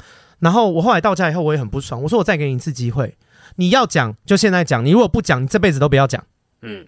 [0.41, 2.03] 然后我后来到家以后，我也很不爽。
[2.03, 3.17] 我说我再给你一次机会，
[3.55, 6.23] 你要讲就现在讲，你如果不讲，你这辈子都不要讲。
[6.63, 6.85] 嗯，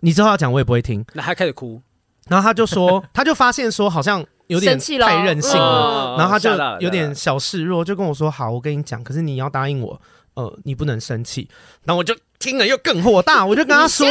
[0.00, 1.04] 你之后要讲，我也不会听。
[1.12, 1.82] 那他开始哭。
[2.28, 6.50] 然后他就说， 他就发现说好像有点太任性了，然后他就
[6.80, 10.00] 有点小示弱，就跟我说：“好，我跟你讲，可是你要答应我，
[10.34, 11.48] 呃，你不能生气。”
[11.84, 14.06] 然后我就听了又更火大，我就跟他说：“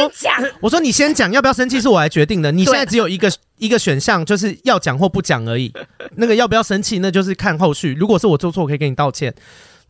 [0.60, 2.50] 我说你先讲，要不要生气是我来决定的。
[2.52, 5.72] 你现在只有一个一个选项，就是要讲或不讲而已。
[6.16, 7.94] 那个要不要生气，那就是看后续。
[7.94, 9.34] 如果是我做错，我可以给你道歉。”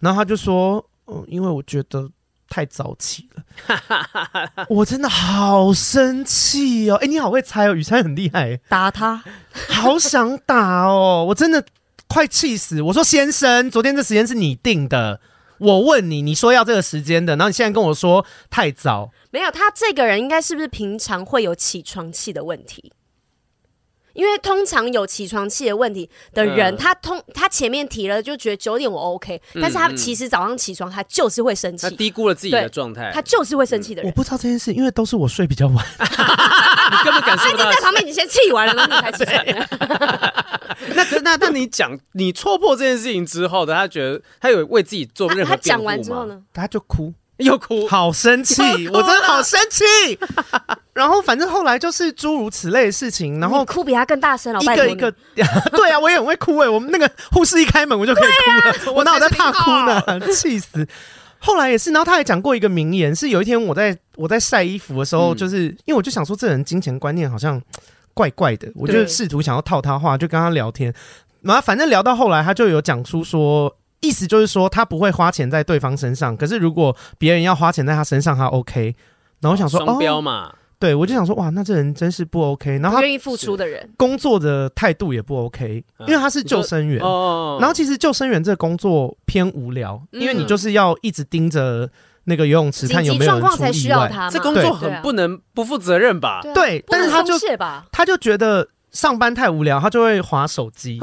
[0.01, 2.11] 然后他就说：“嗯，因为我觉得。”
[2.55, 3.43] 太早起了，
[4.71, 6.95] 我真的好生气哦！
[7.03, 9.25] 哎，你好会猜哦，雨山很厉害，打他，
[9.71, 11.25] 好想打哦！
[11.31, 11.67] 我真的
[12.07, 12.81] 快气死！
[12.81, 15.21] 我说先生，昨天这时间是你定的，
[15.59, 22.93] 我问你，你说要这个时间的，然后你现在跟我说太早，没有，他这个人应该是不是平常会有起床气的问题？
[24.15, 34.11] 因为通常有起床气的问题的人，嗯、他通他前面提了就觉得九点我 OK，嗯、但是他其实早上起床他就是会生气，他低估了自己的状态，他就是会生气的人、嗯。
[34.11, 37.65] 我不知道这件事，因为都是我睡比较晚， 你根本感受不到。
[37.65, 39.45] 他已经在旁边，你先气完了，然后你才起床。
[40.95, 45.91] 那那那你讲你戳破这件事情之后的，他觉得他有为自己做任何辩护吗？
[45.93, 47.13] 他讲完之后呢，他就哭。
[47.39, 49.85] 又哭，好生气，我真的好生气。
[50.95, 55.11] 然后反正后来就是诸如此类的事情，然后哭比他更大声，一个一个，
[55.75, 56.69] 对啊，我也很会哭哎。
[56.69, 60.21] 我们那个护士一开门，我就可以哭了，我哪有在怕哭呢？
[60.33, 60.87] 气死！
[61.41, 67.61] 后来也是，然后他还讲过一个名言，是有一天我在我在晒衣服的时候，就是因为我就想说这人金钱观念好像
[68.15, 70.95] 怪怪的，我就试图想要套他话，就跟他聊天。
[71.43, 73.77] 然后反正聊到后来，他就有讲出说。
[74.05, 78.95] 意思就是说，他不会花钱在对方身上，可是如果别人要花钱在他身上，他 OK。
[79.41, 82.79] 然后我想说，双标嘛，哦，对，我就想说，哇，那这人真是不 OK。
[82.79, 87.03] 然后他愿意付出的人，工作的态度也不 OK，因为他是救生员。
[87.03, 91.89] 哦，然后其实救生员这个工作偏无聊，因为你就是要一直盯着
[92.25, 94.11] 那个游泳池看有没有人出意外。
[94.31, 96.41] 这工作很不能不负责任吧？
[96.55, 97.35] 对，但是他就
[97.93, 100.99] 他就觉得上班太无聊，他就会划手机。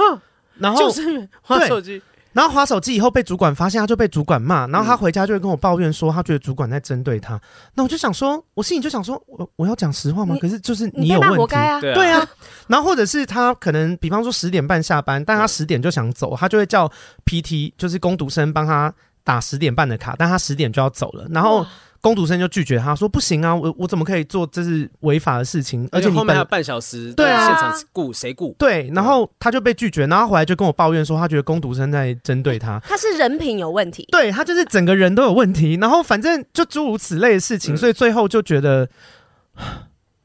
[0.57, 2.01] 然后救生员划手机。
[2.33, 4.65] 然后划手机以后被主管发现，他就被主管骂。
[4.67, 7.39] 然后他回家就会跟我抱怨说，他觉得主管在针对他。
[7.73, 10.35] 那我就想说，我心里就想说，我我要讲实话吗？
[10.41, 12.27] 可是就是你有问题，啊对啊。
[12.67, 16.91] 然后或者是他可能，比方说十点半下班，但他十点就想走，他就会叫
[17.25, 21.27] PT，就是工读生帮他打十点半的卡，但他十点就要走了。
[21.29, 21.65] 然后。
[22.01, 25.87] 工读生就拒绝他说：“不行啊，我我怎么可以做这是违法的事情？
[25.91, 28.55] 而且你后面还有半小时，对啊，现场雇谁雇？
[28.57, 38.89] 对，然后他就被拒绝，然后回来就跟我抱怨说，他觉得工读生在针对他，他是人品有问题，对他就是整个人都有问题，然后反正就诸如此类的事情，所以最后就觉得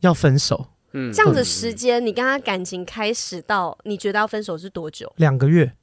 [0.00, 0.68] 要分手。
[0.94, 5.12] 嗯，这样子时间，你跟他感情开始到你觉得要分手是多久？
[5.16, 5.74] 两个月。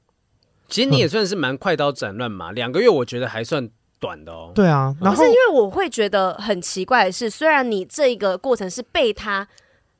[0.68, 3.70] 其实你也算是蛮快刀斩乱麻，两个月我觉得还算。”
[4.04, 9.46] 短的哦，对啊，然后是因为我会觉得很奇怪的是，虽然你这个过程是被他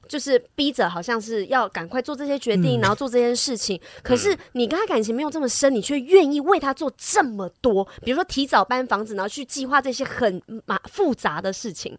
[0.07, 11.97] 就是逼着，好像是要赶快做这些决定，嗯、然后做这件事情，可是你跟他感情没有这么深，你却愿意为他做这么多，比如说提早搬房子，然后去计划这些很麻复杂的事情。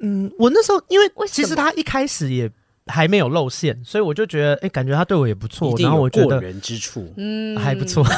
[0.00, 2.50] 嗯，我那时候因为其实他一开始也
[2.88, 8.04] 还没有露馅，所以我就觉得，哎、欸，感觉他对我也不错，然后我觉得过人之处，嗯，还不错。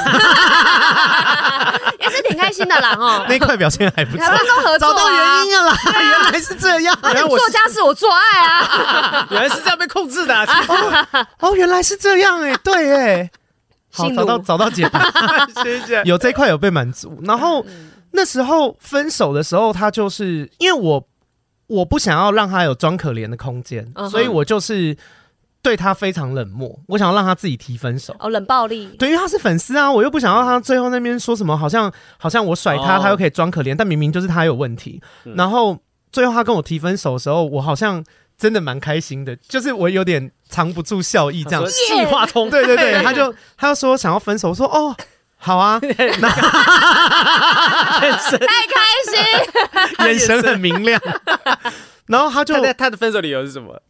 [2.01, 10.35] 也是挺开心的啦，哦，那块表现还不错，台湾都合作，找到原因了啦，原来是这样，原来我做家事，我做爱啊， 原来是这样被控制的，
[11.41, 13.31] 哦，原来是这样，哎，对，哎，
[13.93, 15.11] 好，找到找到解答，
[15.63, 17.65] 谢谢，有这块有被满足，然后
[18.13, 21.07] 那时候分手的时候，他就是因为我
[21.71, 24.97] 我不想要让他有装可怜的空间，所以我就是。
[25.63, 28.17] 对他非常冷漠，我想要让他自己提分手。
[28.19, 28.87] 哦，冷暴力。
[28.99, 35.03] 对，因为他是粉丝啊，我又不想要他最后那边说什么，好像好像我甩他，哦、他又可以装可怜，但明明就是他有问题。
[35.27, 35.79] 嗯、然后
[36.11, 38.03] 最后他跟我提分手的时候，我好像
[38.39, 42.49] 真的蛮开心的，就是我有点藏不住笑意，这样计划通。
[42.49, 44.97] 对对对，他就他就说想要分手，我说哦，
[45.43, 48.77] 好啊， 那太开
[49.09, 49.15] 心，
[50.07, 51.01] 眼神很明亮。
[52.07, 53.81] 然后他就他，他的分手理由是什么？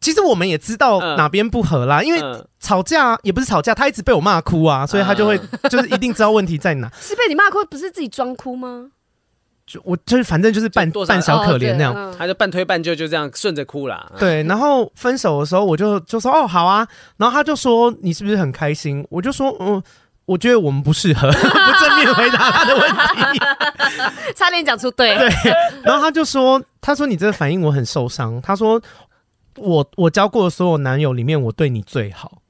[0.00, 2.20] 其实我们也知道哪边不合啦，因为
[2.60, 5.38] 吵架也不是吵架，他一直被我骂哭啊，所以他就会
[5.70, 6.90] 就是一定知道问题在哪。
[7.00, 8.90] 是被你骂哭，不是自己装哭吗？
[9.66, 14.10] 就我就是反正就是扮扮小可怜那样，他就半推半就，就这样顺着哭啦。
[14.18, 16.88] 对，然后分手的时候我就就说哦好啊，
[17.18, 19.06] 然后他就说你是不是很开心？
[19.10, 19.82] 我就说嗯，
[20.28, 21.38] 我觉得我们不适合， 不
[21.80, 22.88] 正面回答他的问
[23.32, 23.40] 题，
[24.36, 25.16] 差点讲出对。
[25.16, 25.28] 对，
[25.82, 28.80] 然后他就说他说你这个反应我很受伤，他说。
[29.60, 32.40] 我我交过的所有男友里面，我对你最好，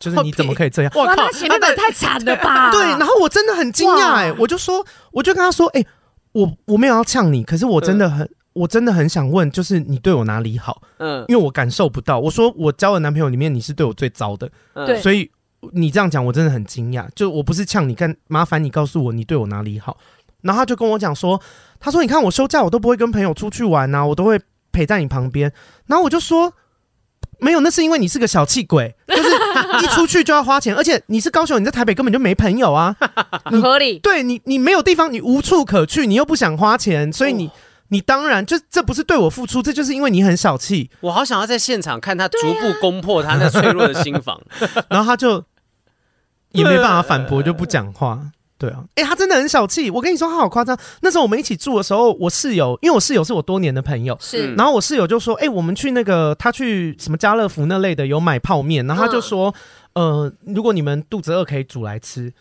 [0.00, 0.90] 就是你怎么可以这样？
[0.96, 2.72] 哇，靠前面的太惨了吧？
[2.74, 5.86] 对，然后我真的很惊讶哎，我就说，我就跟他说，哎、欸，
[6.32, 10.82] 我我没有要呛你，可是我真的很，嗯、我真的很想问，就是你对我哪里好？
[10.98, 12.18] 嗯，因为我感受不到。
[12.18, 15.30] 我说我交的男朋友里面，你是对我最糟的，对、嗯，所以
[15.72, 17.06] 你这样讲，我真的很惊讶。
[17.14, 19.96] 就我不是呛你，干麻烦你告诉我，你对我哪里好？
[20.42, 21.40] 然后他就跟我讲说，
[21.80, 24.40] 他说你看我休假，我都不会跟朋友出去玩啊，我都会。
[24.72, 25.50] 陪在你旁边，
[25.86, 26.52] 然后我就说，
[27.38, 29.30] 没有，那是因为你是个小气鬼，就是
[29.82, 32.94] 一出去就要花钱， 而且你是高雄，你在台北根本就没朋友啊，
[33.46, 33.98] 很 合理。
[34.00, 37.50] 对你，你没有地方，你无处可去，你又不想花钱，所以你，哦、
[37.88, 40.90] 你当然就这不是对我付出，这就是因为你很小气。
[41.00, 45.44] 我好想要在现场看他逐步攻破他那脆弱的心房，啊、 然后他就
[46.52, 48.20] 也没办法反驳，就不讲话。
[48.58, 49.90] 对啊，哎、欸，他真的很小气。
[49.90, 50.74] 我跟你说，他好夸张。
[51.02, 54.54] 那时候我们一起住的时候，我室友，因为我室友是我多年的朋友，是。
[54.54, 59.54] 然后我室友就说：“哎、欸，我们去那个，他去什么家乐福那类的，有买泡面。”然后他就说
[59.92, 62.32] ：“嗯、呃，如果你们肚子饿，可以煮来吃。”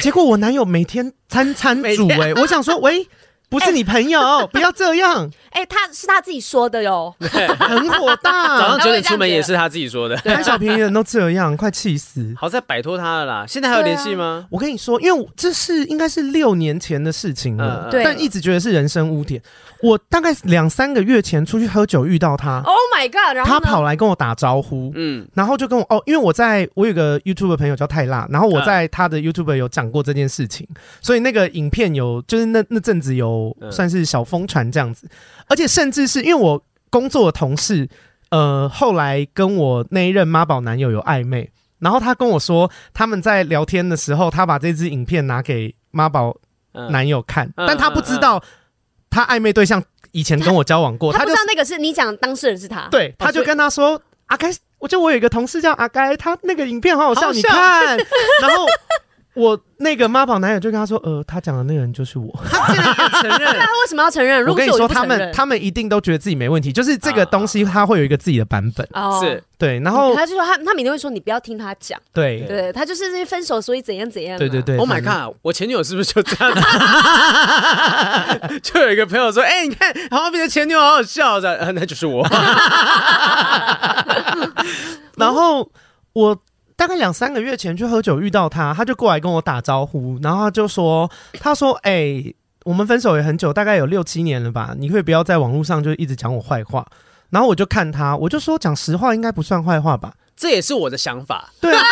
[0.00, 3.06] 结果我男友每天餐餐煮、欸，哎，我想说，喂。
[3.54, 5.30] 不是你朋友，欸、不要这样。
[5.54, 8.58] 哎、欸，他是他自己说的哟，很火大。
[8.58, 10.16] 早上九点出门也是他自己说的。
[10.26, 12.34] 贪小便宜的人都这样，快气死。
[12.36, 13.44] 好在摆脱他了啦。
[13.46, 14.46] 现在还有联系吗、啊？
[14.50, 17.88] 我跟你说，因为这是应该是六年前的事情了。
[17.92, 19.40] 但一直觉得是人生污点。
[19.80, 23.36] 我大概两三个月前出去喝酒遇到他，Oh my god！
[23.36, 30.66] 然后他跑来跟我打招呼，嗯，然后就跟我哦，因为我在我有个 YouTube 的朋友叫泰辣，然后我在他的 YouTube 有讲过这件事情，
[31.02, 35.08] 所以那个影片有就是那那阵子有算是小疯传这样子，
[35.48, 37.88] 而且甚至是因为我工作的同事，
[38.30, 46.36] 呃，后来跟我那一任妈宝男友有暧昧，然后他跟我说他们在聊天的时候，他把这支影片拿给妈宝
[46.90, 48.42] 男友看，但他不知道。
[49.10, 49.80] 他暧昧对象
[50.10, 57.96] 以前跟我交往过，他，他不知道那个是你讲当事人是他，对，他就跟他说：“阿该，我就我有一个同事叫阿该，他那个影片好好笑，好好笑你看。
[58.42, 58.66] ”然后。
[59.34, 62.32] 我那个妈宝男友就跟他说：“呃，他讲的那个人就是我。
[62.48, 63.52] ”他竟然承认？
[63.58, 64.46] 他为什么要承认？
[64.46, 68.88] 我跟你说，他们他们一定都觉得自己没问题，就是这个东西他会有一个自己的版本。
[68.92, 72.00] 哦，是对，然后他就说他他每天会说你不要听他讲。
[72.12, 74.38] 对对，他就是因为分手所以怎样怎样。
[74.38, 74.76] 对对对。
[74.76, 75.34] Oh my god！
[75.42, 76.60] 我前女友是不是就这样子？
[78.62, 82.24] 就有一个朋友说：“哎，你看，好比的前女友好好笑的，那就是我。”
[85.18, 85.68] 然后
[86.12, 86.38] 我。
[86.76, 91.08] 大概两三个月前去喝酒遇到他，他就过来跟我打招呼，然后他就说
[91.38, 94.74] ：“他说，哎、欸，我们分手也很久，大概有六七年了吧？
[94.76, 96.84] 你可以不要在网络上就一直讲我坏话。”
[97.30, 101.48] 然后我就看他，我就说：“讲实话应该不算坏话吧？”这也是我的想法。
[101.60, 101.82] 对，啊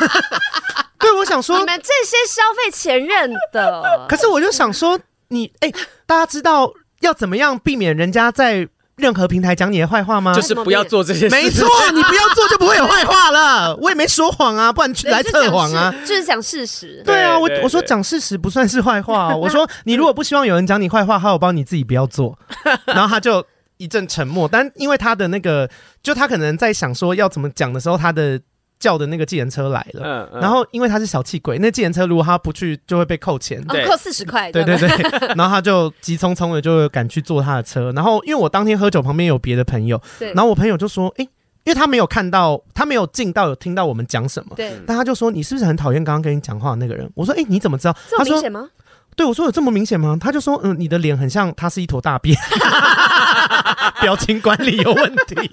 [1.00, 5.74] 对，我想说你们这些消费前任的， 可是我就想说你，哎、欸，
[6.04, 6.70] 大家知道
[7.00, 8.68] 要怎么样避免人家在。
[8.98, 10.34] 任何平台讲你的坏话吗？
[10.34, 11.34] 就是不要做这些事。
[11.34, 13.74] 没错， 你不要做就不会有坏话了。
[13.76, 15.94] 我也没说谎啊，不然来测谎啊。
[16.04, 17.02] 就是讲事实。
[17.04, 19.34] 对啊，我我说讲事实不算是坏话。
[19.36, 22.38] 我说你如果不希望有人讲你坏话，还有帮你自己不要做。
[22.86, 23.44] 然后他就
[23.76, 25.68] 一阵沉默，但因为他的那个，
[26.02, 28.40] 就他可能在想说要怎么讲的时候，他的。
[28.78, 34.52] 叫的那个计程车来了，嗯嗯、然后因为他是小气鬼，那计程车如果他不去就会被扣钱，对扣四十块。
[34.52, 34.88] 对对对，
[35.36, 41.24] 然后他就急匆匆的就赶去坐他的车，然后因为我当天喝酒，旁边有别的朋友，然后我朋友就说：“哎，
[41.64, 48.60] 因为他没有看到，他没有进到有听到我们讲什么，对，但他就说你是不是很讨厌刚刚跟你讲话的那个人？”我说：“哎，你怎么知道？”这么明显吗？
[48.60, 48.72] 他说
[49.16, 52.38] ：“对，我说有这么明显吗？”他就说：“嗯，你的脸很像他是一坨大便，
[54.00, 55.36] 表情管理有问题。”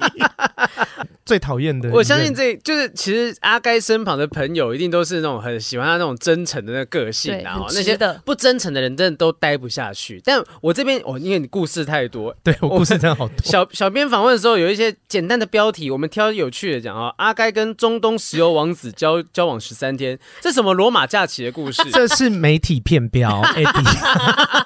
[1.25, 10.21] 最讨厌的，我相信这就是其实阿该身旁的朋友一定都是那种很喜欢他那种真诚的那个个性，然后那些不真诚的人真的都待不下去。
[10.23, 13.35] 但我这边哦，因为你故事太多，对我故事真的好多。
[13.43, 17.11] 小小编访问的时候有一些简单的标题，我们挑有趣的讲啊。
[17.17, 21.81] 阿该跟中东石油王子交交往十三天，这什么罗马假期的故事？
[21.89, 24.65] 这是媒体骗标，Eddie，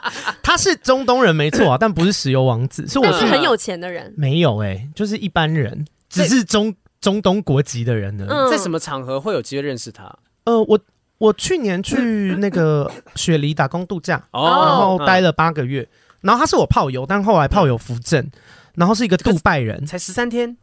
[0.49, 5.85] 他是中东人没错啊， 但不是石油王子，是我是很有钱的人，没有哎、欸，就是一般人。
[6.09, 10.11] 只是中中东国籍的人呢，在什么场合会有机会认识他？
[10.45, 10.79] 呃，我
[11.19, 15.87] 我去年去 那个雪梨打工度假，然后待了八个月，
[16.21, 18.27] 然后他是我炮友，但后来炮友扶正，
[18.73, 20.57] 然后是一个杜拜人，才十三天。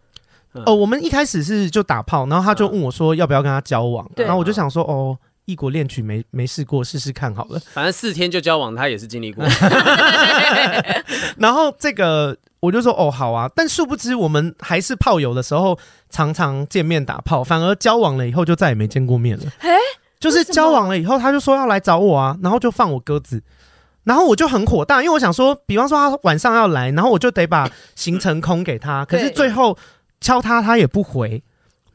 [0.64, 5.16] 哦，我们一开始是就打炮，然后他就问我说要不要跟他交往，然后我就想说哦，
[5.47, 7.59] 异国恋曲没没试过，试试看好了。
[7.73, 9.43] 反正四天就交往，他也是经历过。
[11.39, 12.37] 然后这个。
[12.61, 15.79] 我就说哦好啊，但殊不知我们还是炮友的时候，
[16.11, 19.45] 常常见面打炮，反而交往了以后就再也没见过面了。
[19.59, 19.71] 哎，
[20.19, 23.41] 就是交往了以后，他就说要来找我啊，然后就放我鸽子，
[24.03, 29.79] 然后我就很火大，因为我想说，比方说他晚上要来，然后我就得把行程空给他，可是最后
[30.21, 31.45] 敲他他也不回，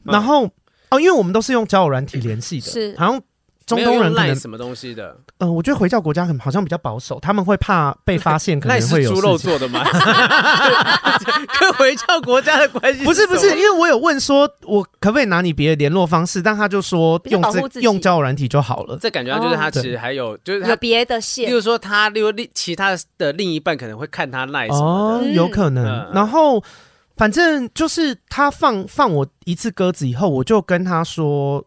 [0.04, 0.48] 然后
[0.88, 3.20] 哦，因为我们都是用交友软体联系的，是好像。
[3.66, 5.16] 中东人可能什么东西的？
[5.38, 9.84] 呃，我觉得回教国家很好像比较保守，他们会怕被发现，可能会有猪肉做的吗？
[11.60, 16.40] 跟回教国家的关系不是不是，因为我有问说，我可不可以拿你别的联络方式？
[16.42, 18.98] 但他就说用这用交友软体就好了。
[19.00, 26.10] 这感觉就是他其实还有就是有别的线，比如说他例如另其他的另一半可能会看他赖什么的，哦，有可能。
[26.12, 26.62] 然后。
[27.14, 31.62] 反正就是他放放我一次鸽子以后，我就跟他说：“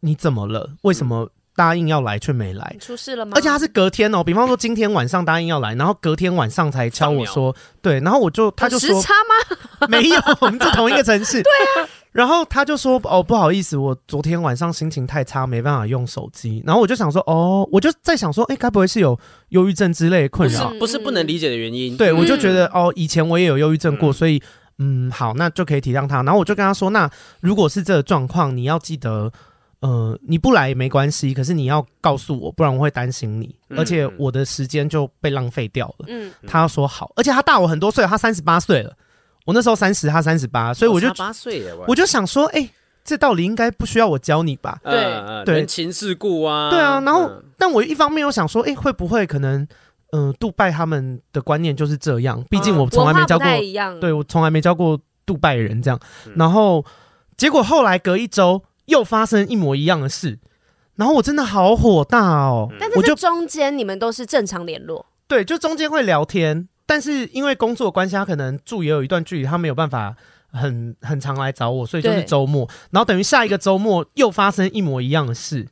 [0.00, 0.74] 你怎么了？
[0.82, 1.30] 为什么
[1.60, 2.74] 答应要来却没来？
[2.80, 9.86] 出事了吗？”而且他是隔天哦，比方说今天晚上答应要来，然后隔天晚上才敲我说：“对。”然后我就他就说：“时差吗？
[9.88, 11.42] 没有，我们在同一个城市。
[11.44, 11.88] ”对啊。
[12.12, 19.16] 然后他就说：“哦，不好意思，我昨天晚上心情太差，没办法用手机。”然后我就想说：“哦，我就在想说，哎，该不会是有
[19.50, 20.72] 忧郁症之类的困扰？
[20.80, 24.42] 不是不能理解的原因。”对，我就觉得哦，以前我也有忧郁症过，所以
[24.78, 26.22] 嗯，好，那就可以体谅他。
[26.22, 27.08] 然后我就跟他说：“那
[27.40, 29.30] 如果是这个状况，你要记得，
[29.80, 38.94] 呃，你不来也没关系，可是你要告诉我，不然我会担心你，而且我的时间就被浪费掉了。”嗯，他说好，而且他大我很多岁，他三十八岁了。
[39.46, 42.70] 我那时候三十，他三十八，所以我就八岁了，我就想说，哎、欸，
[43.02, 44.78] 这道理应该不需要我教你吧？
[44.84, 47.00] 对、呃、对，人情世故啊，对啊。
[47.00, 49.62] 然后，嗯、但我一方面又想说，哎、欸，会不会可能，
[50.12, 52.44] 嗯、呃，杜拜他们的观念就是这样？
[52.50, 55.98] 毕竟我从来没教过，嗯、对我从来没教过杜拜人这样。
[56.26, 56.84] 嗯、然后，
[57.38, 60.38] 结果后来隔一周又发生一模一样的事，
[60.96, 62.68] 然后我真的好火大哦。
[62.70, 66.68] 嗯、但是这中间你们都是正常联络，对，就中间会聊天。
[66.84, 70.16] 但是因为工作关系，他可能住也有一段距离，他没有办法
[70.52, 72.68] 很很常来找我，所以就是周末。
[72.90, 75.68] 然后等于下一个周末又发生一模一样的事，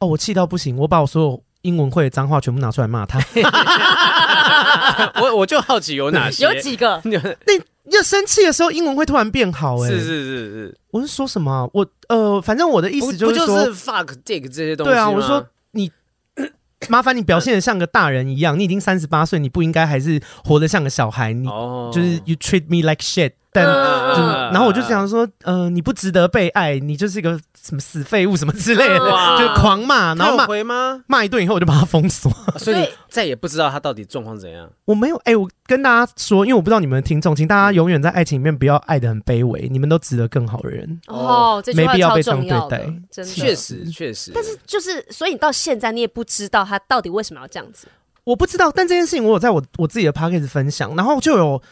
[0.00, 3.20] 哦，我气到不行，我把我所有英文会的脏话全部拿出来骂他。
[5.22, 6.42] 我我就好奇有哪些？
[6.44, 7.00] 有几个？
[7.06, 7.52] 那
[7.90, 9.88] 要生气的时候，英文会突然变好、欸？
[9.88, 10.78] 哎，是是是是。
[10.90, 11.68] 我是说什么、啊？
[11.72, 14.90] 我呃，反正我的意思就是说，就是 fuck dick 这些东西。
[14.92, 15.90] 对啊，我说你。
[16.88, 21.32] 麻烦你表现的像个大人一样，你已经三十八岁，你不应该还是活得像个小孩。
[21.32, 21.44] 你
[21.92, 24.22] 就是 you treat me like shit，但就
[24.52, 31.02] 然后我就想说，呃，你不值得被爱，你就是一个什么死废物什么之类的，就狂骂，然后骂回吗？
[31.06, 34.68] 骂一顿以后我就把他封锁，所以再也不知道他到底状况怎样。
[34.84, 42.78] 我没有，哎，我跟大家说，因为我不知道你们的听众，请大家永远在爱情里面不要爱的很卑微，你们都值得更好的人哦，没必要被这样对待，
[43.10, 44.30] 真的，确实确实。
[44.34, 47.88] 但是就是，所以你到现在你也不知道他到底为什么要这样子。
[48.24, 51.62] 我不知道，但这件事情我有在我我自己的 podcast 分享，然后就有。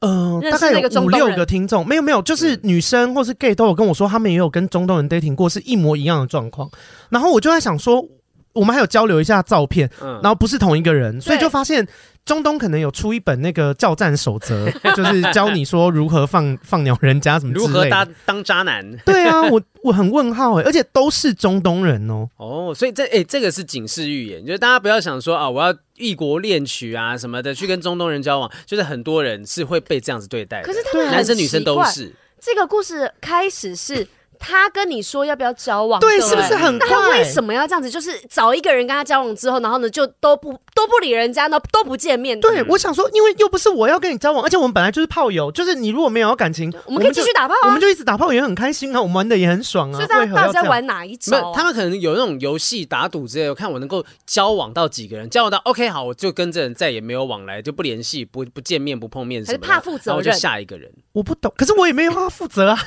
[0.00, 6.70] 嗯，呃、大概有五六个听众，没有没有，就是女生或是 gay 都有跟我说，他们也有跟中东人 dating 过，是一模一样的状况。
[7.08, 8.04] 然后我就在想说，
[8.52, 11.86] 我们还有交流一下照片，然后不是同一个人，所以就发现。
[12.24, 18.96] 中东可能有出一本那个教战守则， 就是教你说如何放 放鸟人家什么之类的，如何当当渣男。
[19.04, 22.28] 对啊，我我很问号哎，而且都是中东人哦。
[22.38, 30.66] 哦，所以这哎，这个是警示预言，就是大家不要想说啊，我要异国恋曲啊什么的去跟中东人交往，就是很多人是会被这样子对待的。
[30.66, 32.14] 可是他们男生女生都是。
[32.40, 34.06] 这个故事开始是。
[34.36, 35.98] 他跟你说要不要交往？
[36.00, 36.88] 对，是不是很快？
[36.88, 37.88] 他为什么要这样子？
[37.88, 42.38] 就是找一个人跟他交往之后，然后呢，就都不都不理人家，呢都不见面。
[42.40, 49.94] 对，我想说，因为又不是我要跟你交往，而且我们本来就是炮友，就是你如果没有感情，我们可以继续打炮啊，我们就一直打炮也很开心啊，我们玩的也很爽啊。
[49.94, 51.52] 所以大家在玩哪一招？
[51.54, 60.90] 他们可能有那种游戏打赌之类的，看我能够交往到几个人，交往到 OK 好，我就跟这人再也没有往来，就不联系，不不见面，不碰面，还是怕负责，然后就下一个人。
[61.12, 62.78] 我不懂，可是我也没有要负责啊。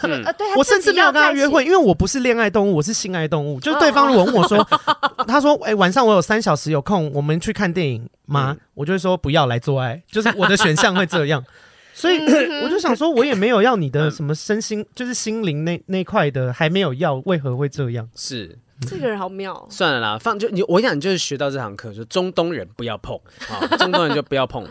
[0.57, 2.17] 我甚至没有跟他约会，因为我不是。
[2.17, 3.59] 恋爱动物，我是性爱动物。
[3.59, 4.57] 就是对方如果问我说，
[5.27, 11.43] 他说：“哎、欸，晚上我有三小时有空，我们去看电影吗？”嗯、我就会说：“不要来做爱。”就是我的选项会这样。
[11.93, 12.19] 所以
[12.63, 18.07] 我就想说，我也没有要你的什么身心，就是心灵那那块的还没有要，为何会这样？
[18.15, 19.67] 是这个人好妙。
[19.71, 23.19] 算了啦，放就你，我想你就是学到这堂课，就中东人不要碰
[23.49, 24.63] 啊，中东人就不要碰。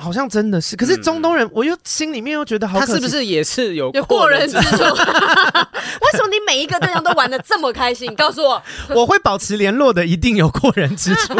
[0.00, 4.82] 好像真的是，可是中东人，嗯、我又心里面又觉得好，他是不是也是有有过人之处？
[4.82, 8.14] 为什么你每一个对象都玩的这么开心？
[8.14, 8.62] 告诉我，
[8.94, 11.34] 我会保持联络的，一定有过人之处。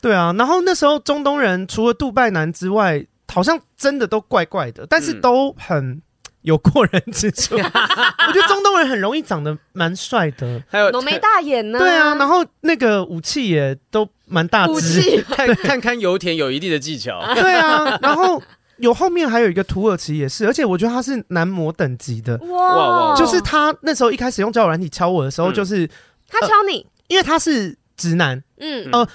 [0.00, 6.02] 对啊，然后那时候中东人除了杜拜男之外，好像真的都怪怪的，但是都很
[6.42, 7.56] 有过人之处。
[7.56, 7.64] 嗯、
[8.28, 11.78] 我觉得中东人很容易长得蛮帅的，还有浓眉大眼呢。
[11.78, 14.08] 对啊，然后那个武器也都。
[14.32, 17.20] 蛮大只，看看看油田有一定的技巧。
[17.34, 18.40] 对啊，然后
[18.76, 22.36] 有后面还有一个土耳其也是，而且我觉得他是男模等级的。
[22.44, 25.84] 哇，就是他那时候一开始用交友软体敲我的时候，就是
[26.28, 28.40] 他敲你，因为他是直男。
[28.60, 29.08] 嗯呃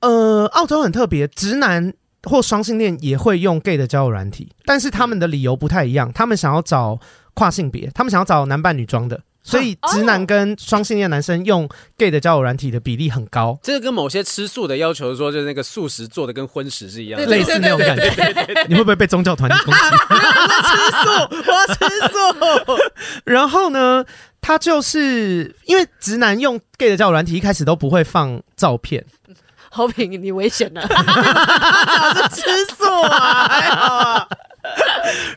[0.00, 1.94] 呃，澳洲很特别，直男
[2.24, 6.98] 或双性恋也会用 gay 的交友软体，但是他们的理由不太一样，他们想要找
[7.34, 9.20] 跨性别，他们想要找男扮女装的。
[9.42, 11.66] 所以直男跟双性恋男生用
[11.96, 18.66] gay 的交友软体的比例很高，这个跟某些吃素的要求说，就是那个素食做的跟荤食是一样的，类似那种感觉。
[18.68, 19.80] 你会不会被宗教团体攻击？
[20.12, 21.08] 我吃素，
[21.50, 21.78] 我吃
[22.12, 22.78] 素。
[23.24, 24.04] 然后呢，
[24.42, 29.02] 他就是因为直男用 gay 的交友软体一开始都不会放照片。
[29.70, 30.82] 好品，你危险了，
[32.30, 32.42] 吃
[32.74, 34.28] 素啊，还好啊。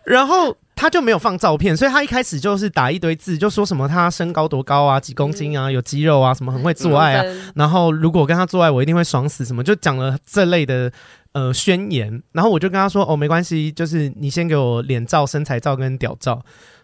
[0.03, 7.23] 然后他就没有放照片，所以他一开始就是打一堆字，就说什么他身高多高啊，几公斤啊，有肌肉啊，什么很会做爱啊。
[7.55, 10.91] 然后如果跟他做爱，我一定会爽死，什么就讲了这类的
[11.33, 12.21] 呃宣言。
[12.31, 16.43] 然后我就跟他说哦，没关系，就是你先给我脸照、身材照跟屌照。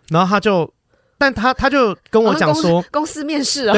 [0.10, 0.72] 然后他就。
[1.20, 3.76] 但他他就跟我讲说，公司面试啊，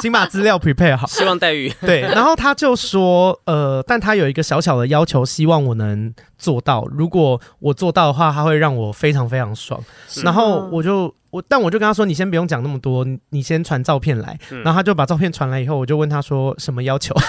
[0.00, 2.00] 请 把资料 prepare 好，希望待遇对。
[2.00, 6.84] 然后他就说，呃，但他有一个小小的要求，希望我能做到。
[6.90, 9.78] 如果我做到的话，他会让我非常非常爽。
[10.24, 14.38] 然后我就我，但我就跟他说，你先不用讲那么多，你先传照片来。
[14.64, 17.14] 然后他就把照片传来以后，我就问他说什么要求。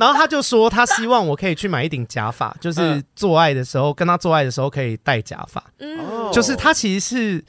[0.00, 5.62] 然后他就说，他希望我可以去买一顶假发，就是做爱的时候，跟他做爱的时候可以戴假发。
[5.78, 7.44] 嗯，就是他其实是，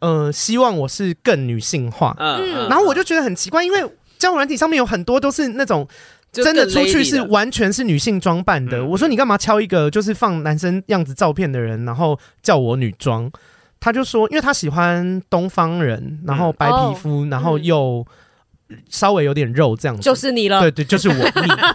[0.00, 2.12] 呃，希望我是更女性化。
[2.18, 3.78] 嗯，然后我就觉得很奇怪，因为
[4.18, 5.86] 交友软体上面有很多都是那种
[6.32, 8.84] 真的出去是完全是女性装扮的。
[8.84, 13.30] 我说你干嘛敲一个就是放男生样子照片的人，然后叫我女装？
[13.78, 18.04] 他就说，因为他喜欢东方人，然后白皮肤，然后又。
[18.88, 20.60] 稍微有点肉这样子，就是你了。
[20.60, 21.14] 对对，就是我。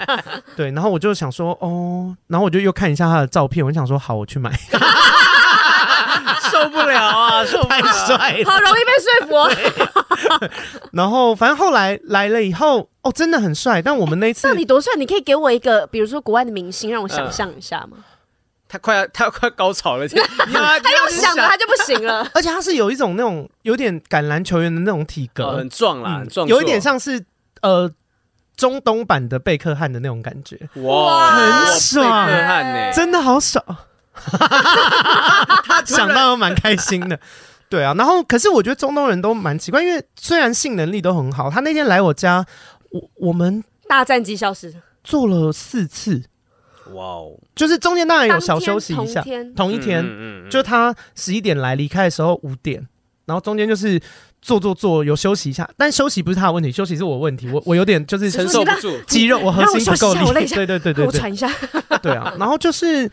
[0.56, 4.52] 对，然后我就想说，哦，然后我就又看一下他的照片，我就想说，好，我去买。
[6.52, 10.50] 受不了啊，太帅了，好容易被说服。
[10.92, 13.82] 然后，反正后来来了以后，哦，真的很帅。
[13.82, 14.94] 但我们那次到底多帅？
[14.98, 17.98] 你可以给我一个，比如说国外的明星，让我想象一下吗？
[18.72, 22.26] 他快要，他要快高潮了， 他用想了他就不行了。
[22.36, 27.26] 而且他是有一种那种有点橄榄球员的那种体格，哦、很壮啦，很壮、嗯，有一点像是
[27.62, 27.92] 呃
[28.56, 30.70] 中东版的贝克汉的那种感觉。
[30.84, 31.32] 哇，
[31.66, 33.66] 很爽，贝克汉呢，真的好爽。
[35.64, 37.20] 他 想到都蛮开心的，
[37.70, 37.94] 对啊。
[37.98, 42.46] 然后，可是我觉得中东人都蛮奇怪，因为虽然性能力都很好，他那天来我家，
[42.92, 46.24] 我我们大战机消失做了四次。
[46.94, 47.34] 哇哦！
[47.60, 49.22] 就是中间当然有小休息一下，
[49.54, 50.02] 同一天，
[50.50, 52.88] 就他十一点来，离开的时候五点，
[53.26, 54.00] 然后中间就是
[54.42, 58.98] 做做做，有休息一下，但休息不是他的问题，休息是我问题，我 我有点就是承受不住。
[59.08, 61.52] 肌肉，我核心不够力，对对对对对，我喘一下，
[62.02, 63.12] 对啊，然后就是。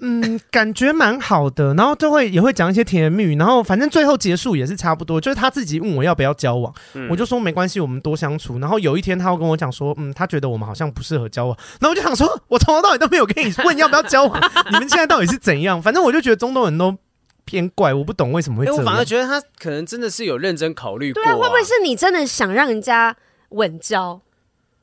[0.00, 8.58] 嗯，感觉蛮好的，然后就会也会讲一些甜言蜜语，然后反正最后结束也是差不多，就是他自己问我要不要交往，嗯、我就说没关系，我们多相处。
[8.58, 14.40] 然后有一天他会跟我讲说，嗯，他觉得我们好像不适合交往，然后我就想说，我从头到尾都没有跟你问要不要交往，
[14.70, 15.80] 你们现在到底是怎样？
[15.80, 16.96] 反正我就觉得中东人都
[17.44, 18.80] 偏怪，我不懂为什么会这样。
[18.80, 23.14] 我反而觉得他可能真的是有认真考虑过、啊，对啊，会不会是你真的想让人家
[23.50, 24.20] 稳交？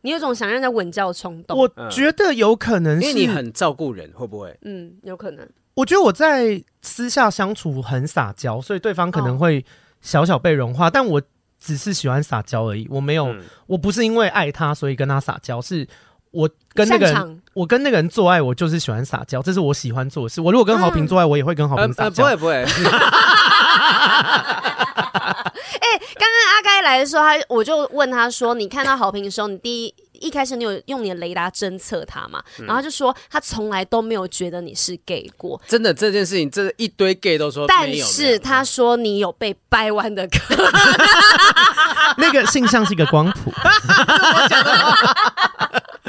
[0.07, 4.57] 你有种想让人家稳交的冲动，我觉得有可能是，因为你很照顾人，会不会？
[4.61, 5.45] 嗯，有可能。
[5.73, 9.65] 我觉得我在私下相处很撒娇，所以对方可能会
[9.99, 11.21] 小小被融化，哦、但我
[11.59, 12.87] 只是喜欢撒娇而已。
[12.89, 15.85] 我没有，嗯、我不是因为爱他所以跟他撒娇，是
[16.31, 20.39] 我跟那个人，我跟那个人做爱，我就是喜欢撒娇，这是我喜欢做的事。
[20.39, 22.37] 我如果跟豪平做爱，我也会跟豪平撒娇、嗯呃呃。
[22.37, 22.65] 不会不会。
[25.79, 35.61] 哎，刚刚阿该来的时候，他我就问他说：“你看到好评的时候，你第一一开始你有用你的雷达侦测他嘛？”然后他就说他从来都没有觉得你是 gay 过。
[35.67, 40.71] 真的这件事情，这一堆 gay 都说，但是他说你有被掰弯的可能。
[42.17, 43.51] 那个性向是一个光谱。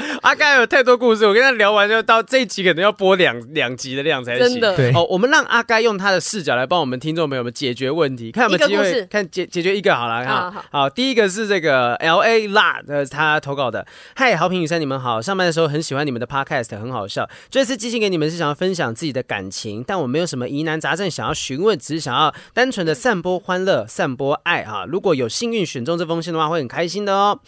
[0.23, 4.47] 阿该有太多故事，我跟他聊完就到这一集可能要播两两集的量才行。
[4.47, 4.91] 真的，对。
[4.93, 10.25] 哦，我们让阿该用他的视角来帮我们听众朋友们解决问题，看有没有机会看解解决一个好了。
[10.25, 13.85] 哈，好，好，第一个是这个 L A 辣的他投稿的，
[14.15, 15.21] 嗨，豪平雨山，你们好。
[15.21, 17.29] 上班的时候很喜欢你们的 Podcast，很好笑。
[17.49, 24.85] 这次寄信给你们是想要分享自己的感情，但我没有什么疑难杂症想要询问，只是想要单纯的散播欢乐、散播爱哈。
[24.87, 27.39] 如果有幸运选中这封信的话，会很开心的哦。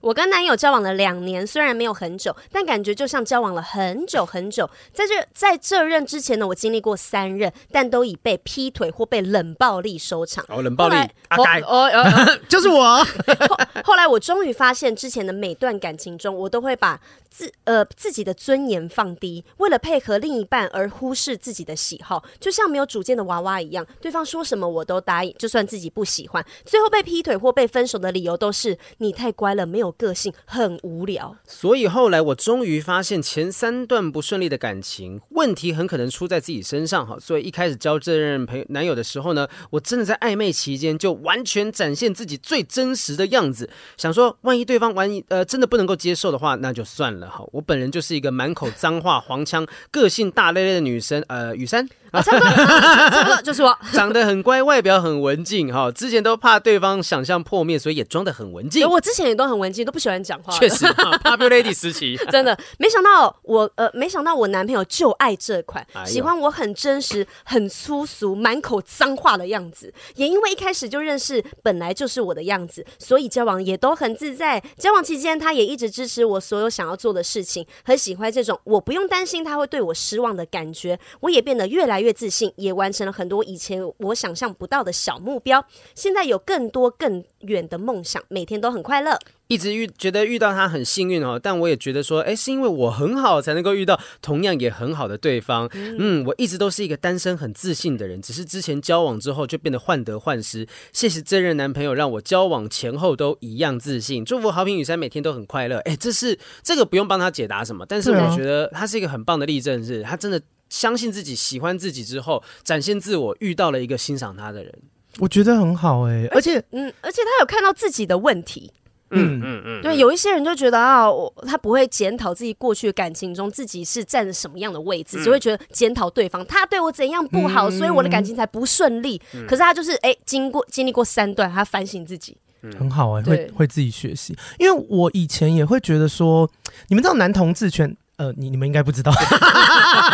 [0.00, 4.68] 我跟男友交往了两年，虽然没有很久，但感觉就像交往了很久很久。
[4.92, 10.44] 在这在这任之前呢，我经历过三任，但都以被劈腿或被冷暴力收场。
[10.48, 13.04] 哦，冷暴力，来阿该，哦哦， 就是我。
[13.04, 16.98] 后，后来我终于发现，之前的每段感情中，我都会把
[17.28, 26.42] 自呃自己的尊严放低，为了配合另一半而忽视自己的喜好，就像没有主见的娃娃一样，对方说什么我都答应，就算自己不喜欢。
[26.64, 29.89] 最后被劈腿或被分手的理由都是你太乖了，没有。
[29.92, 37.16] 个性很无聊，所以后来我终于发现前三段不顺利的感情问题很可能出在自己身上哈。
[37.20, 47.44] 所以一开始交这任朋男友的时候呢，我真的在暧昧期间就完全展现自己最真实的样子，想说万一对方万一呃真的不能够接受的话，那就算了哈。
[47.52, 55.90] 我本人就是一个满口脏话、黄腔、个性大咧咧的女生，呃，雨珊，啊， 差不多，差不多就是我， 长得很乖，外表很文静哈。
[55.92, 58.88] 之前都怕对方想象破灭，所以也装得很文静。
[58.88, 60.52] 我之前也都很文静，都不喜欢讲话。
[60.58, 69.92] 确实，Popular Lady 时期， 真的没想到我呃，没想到我男朋友就爱这款，喜欢我很真实、很粗俗、满口脏话的样子。
[70.16, 74.60] 也因为一开始就认识，本来就是我的样子，所以交往也都很自在。
[74.76, 80.98] 交往期间，他也一直支持我所有想要做的事情，很喜欢这种我不用担心他会对我失望的感觉。
[81.20, 85.64] 我也变得越来越自信，也完成了很多以前我想象不到的小目标。
[85.94, 89.18] 现在有更多更远的梦想，每天都很快乐。
[89.48, 95.68] 一直遇觉得遇到他很幸运哦，但我也觉得说，哎，是因为我很好才能够遇到同样也很好的对方。
[95.72, 100.68] 嗯，嗯，我一直都是一个单身很自信的人，只是之前交往之后就变得患得患失。
[100.92, 104.24] 谢谢这任男朋友，让我交往前后都一样自信。
[104.24, 105.78] 祝福好评雨山每天都很快乐。
[105.78, 110.40] 哎，这是这个不用帮他解答什么，但是我觉得他是一个很棒的例证，是他真的
[110.70, 114.72] 相信自己，喜欢自己之后展现自我，遇到了一个欣赏他的人。
[115.18, 118.72] 我觉得很好哎，而且嗯，而且他有看到自己的问题。
[119.12, 129.20] 嗯嗯嗯，对，有一些人就觉得啊，我他不会检讨自己过去的感情中自己是站在什么样的位置，只会觉得检讨对方，他对我怎样不好，所以我的感情才不顺利。
[129.48, 132.36] 可是他就是哎，经过经历过三段，他反省自己，
[132.78, 134.32] 很好哎，会会自己学习。
[134.60, 136.48] 因为我以前也会觉得说，
[136.86, 137.96] 你们知道男同志圈。
[138.20, 139.10] 呃，你你们应该不知道，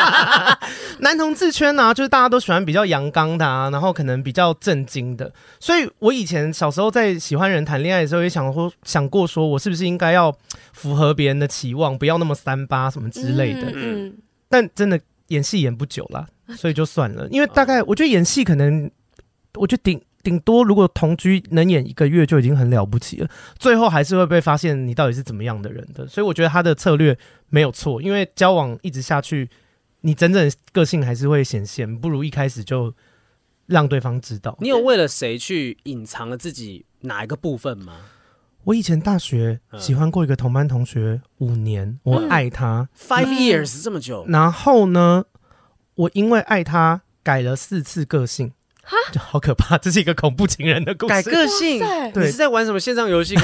[1.03, 5.33] 男同志圈呢、啊，就是大家都喜欢比较阳刚的啊，然后可能比较正经的。
[5.59, 10.33] 所以我以前小时候在喜欢人谈恋爱的时候，也想过想过，说我是不是应该要
[10.73, 13.73] 符合别人的期望，不要那么三八什么之类的。
[13.75, 14.17] 嗯，
[14.49, 17.27] 但真的演戏演不久了，所以就算了。
[17.33, 18.89] 因为大概我觉得演戏可能，
[19.55, 20.01] 我觉得顶。
[20.27, 23.31] 顶多如果同居能演一个月就已经很了不起了，
[23.61, 27.17] 最后还是会被发现你到底是怎么样的人的，所以我觉得他的策略
[27.49, 29.49] 没有错，因为交往一直下去，
[30.01, 32.93] 你真正个性还是会显现，不如一开始就
[33.67, 34.59] 让对方知道。
[34.61, 37.99] 你有为了谁去隐藏了自己哪一个部分吗？
[38.65, 45.27] 我以前大学喜欢过一个同班同学五年，我爱他 five years 这么久，然后呢，
[45.95, 48.51] 我因为爱他改了四次个性。
[48.89, 49.77] 哈，就好可怕！
[49.77, 51.09] 这是一个恐怖情人的故事。
[51.09, 51.81] 改个性，
[52.15, 53.35] 对，你是在玩什么线上游戏？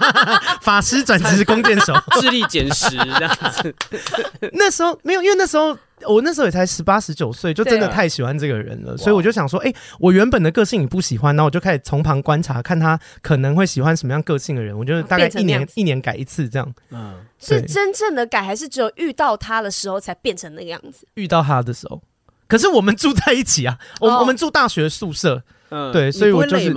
[0.62, 3.74] 法师转职弓箭手， 智力减十这样子。
[4.54, 9.70] 那时候没有，因为那时候我那时候也才十八十九岁，就真的太喜欢这个人了，所以我就想说，哎，
[10.00, 14.74] 我原本的个性你不喜欢，然后我就开始从旁观察，看他可能会喜欢什么样个性的人。
[14.76, 16.74] 我觉得大概一年一年改一次这样。
[16.90, 21.06] 嗯，是真正的改，还是只有遇到他的时候才变成那个样子？
[21.14, 22.00] 遇到他的时候。
[22.48, 26.74] 可是我们住在一起啊，我我们住大学宿舍，嗯，对，所以我就是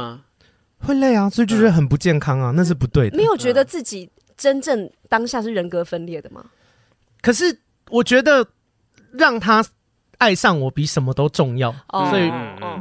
[0.80, 3.16] 会累啊，所以就觉得很不健康啊，那是不对的。
[3.16, 6.44] 没有觉得自己真正当下是人格分裂的吗？
[7.22, 7.58] 可是
[7.90, 8.46] 我觉得
[9.14, 9.64] 让他
[10.18, 11.74] 爱上我比什么都重要，
[12.10, 12.30] 所以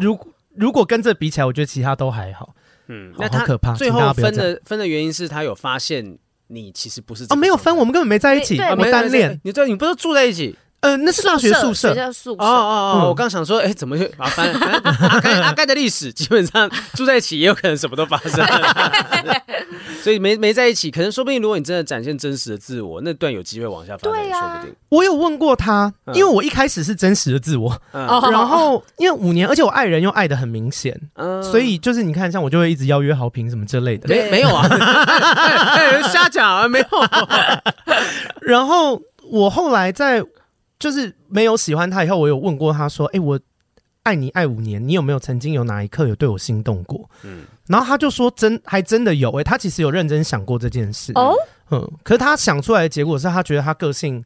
[0.00, 2.54] 如果如果跟这比起来，我觉得其他都还好。
[2.88, 3.72] 嗯，那他可怕。
[3.74, 6.18] 最后分的分的原因是他有发现
[6.48, 9.40] 你其实不是哦，没有分，我们根本没在一起，我单恋。
[9.44, 10.56] 你这你不是住在一起？
[10.80, 11.94] 呃，那是大学宿舍。
[12.12, 14.50] 宿舍哦哦哦，我刚想说，哎，怎么就麻烦？
[14.52, 18.44] 阿盖阿盖的历史基本上住在一起，也有可能什么都发生。
[20.02, 24.74] 所以没没在一起，可能说不定，如果你真的展现真实的自我，那段有机会往下发展，说不定。
[24.88, 28.08] 我有问过他，因为我一开始是真实的自我，然
[28.48, 30.98] 后因为五年，而且我爱人又爱的很明显，
[31.42, 34.08] 所以就是你看，像我就会一直邀约好评什么之类的。
[34.08, 34.66] 没没有啊？
[36.10, 36.86] 瞎讲啊，没有。
[38.40, 38.98] 然后
[39.30, 40.24] 我后来在。
[40.80, 43.38] 就是没有喜欢他以后，我有问过他说：“哎，我
[44.02, 51.12] 爱你爱五年，你有没有曾经有哪一刻有对我心动过？”嗯，然后他就说：“真还真的有。”哎，他其实有认真想过这件事。
[51.14, 51.34] 哦，
[51.70, 54.24] 嗯，可是他想出来的结果是他觉得他个性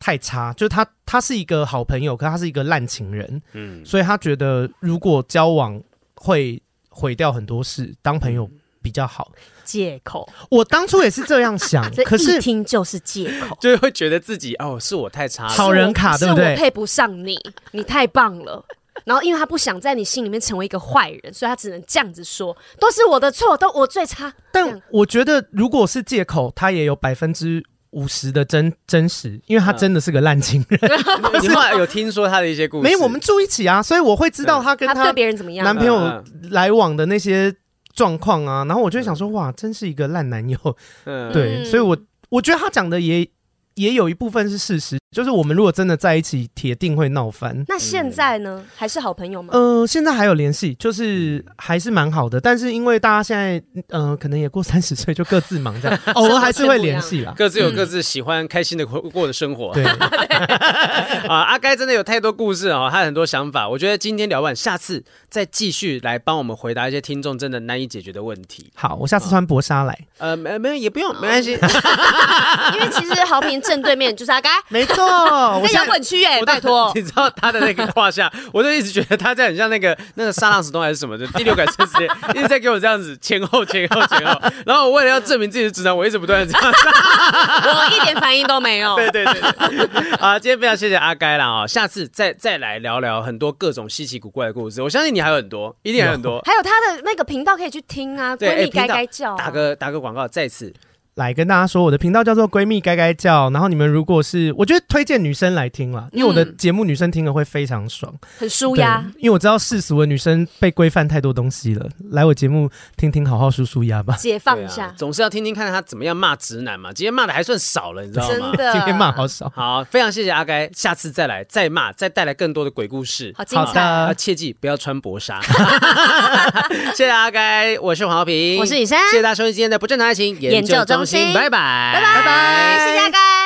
[0.00, 3.40] 太差，就是他他是一个好朋友，可他是一个烂情人。
[3.52, 5.80] 嗯，所以他觉得如果交往
[6.16, 6.60] 会
[6.90, 8.50] 毁掉很多事，当朋友
[8.84, 9.32] 比较好。
[9.64, 16.44] 借口，我当初也是这样想， 可是一听就是借口，就是会觉得自己哦，是我太差了，好人卡对不对？
[16.44, 17.34] 是我配不上你，
[17.72, 18.62] 你太棒了。
[19.06, 24.30] 然后因为他不想在你心里面成为一个坏人，所以他只能这样子说，都是我的错，都我最差。
[24.52, 30.78] 但我觉得如果是借口，他也有百分之五十的真真实，因为他真的是个烂情人。
[31.40, 32.82] 你后来有听说他的一些故事？
[32.82, 37.54] 没，我们住一起啊，所以我会知道他跟他，他对别人怎么样，男朋友来往的那些。
[37.94, 40.58] 状况啊，然后我就想说，哇，真是一个烂男友，
[41.04, 41.96] 嗯、对，所以我
[42.28, 43.26] 我觉得他讲的也
[43.74, 47.64] 也有一部分是事实，就是我们如果真的在一起，铁定会闹翻。
[47.68, 48.58] 那现在呢？
[48.58, 49.50] 嗯、还是好朋友吗？
[49.52, 52.40] 嗯、呃，现在还有联系，就是还是蛮好的。
[52.40, 57.34] 但是因为大家现在，嗯、呃，可能也过三十岁，就各自忙，这样 偶尔还是会联系啦。
[57.38, 59.72] 各自有各自喜欢、开心的过过的生活。
[59.74, 59.84] 对
[61.26, 63.68] 啊，阿该真的有太多故事啊，他很多想法。
[63.68, 68.70] 我觉得今天聊完，下次再继续来帮我们回答一些听众真的难以解决的问题。
[68.74, 69.98] 好，我下次穿薄纱来。
[70.18, 71.52] 呃，没没也不用，没关系。
[71.52, 74.96] 因为其实好平正对面就是阿该， 没错，
[75.66, 76.92] 在摇滚区耶，拜托。
[76.94, 82.04] 你知道他的那个胯下，我就一直觉得他在很像那个那个沙朗史东还是什么的第六感测试，
[82.34, 84.40] 一直在给我这样子前后前后前后。
[84.66, 88.94] 然后我为了要证明自己的直男，我一直不断的这样，我一点反应都没有。
[88.96, 94.82] 对对对对，啊，今天非常谢谢阿该了啊，下次再再来聊聊很多各种稀奇古怪的故事。
[94.82, 96.40] 我相信你还有很多，一定还有很多。
[96.44, 100.72] 还有他的那个频道可以去听啊，闺蜜该该叫，打个打个广告，再次。
[101.14, 109.04] 来跟大家说，我的频道叫做“闺蜜该该叫”，然后你们如果是，我觉得推荐女生来听啦，因为我的节目女生听了会非常爽，很舒压。
[109.18, 114.92] 因为我知道世俗的女生被规范太多东西了，来我节目听听，好好舒舒压吧，解放一下。
[114.96, 116.92] 总是要听听看他怎么样骂直男嘛。
[116.92, 118.34] 今天骂的还算少了，你知道吗？
[118.34, 119.48] 真的，今天骂好少。
[119.54, 123.32] 好，非常谢谢阿该，下次再来再骂，再带来更多的鬼故事。
[123.36, 124.12] 好精彩啊！
[124.12, 125.40] 切记不要穿薄纱。
[126.96, 131.92] 谢谢阿该，我是黄浩平，我是雨珊，谢谢大家收听今天的不正常爱情研究中心，拜拜。
[131.94, 133.43] 拜拜，谢谢阿该。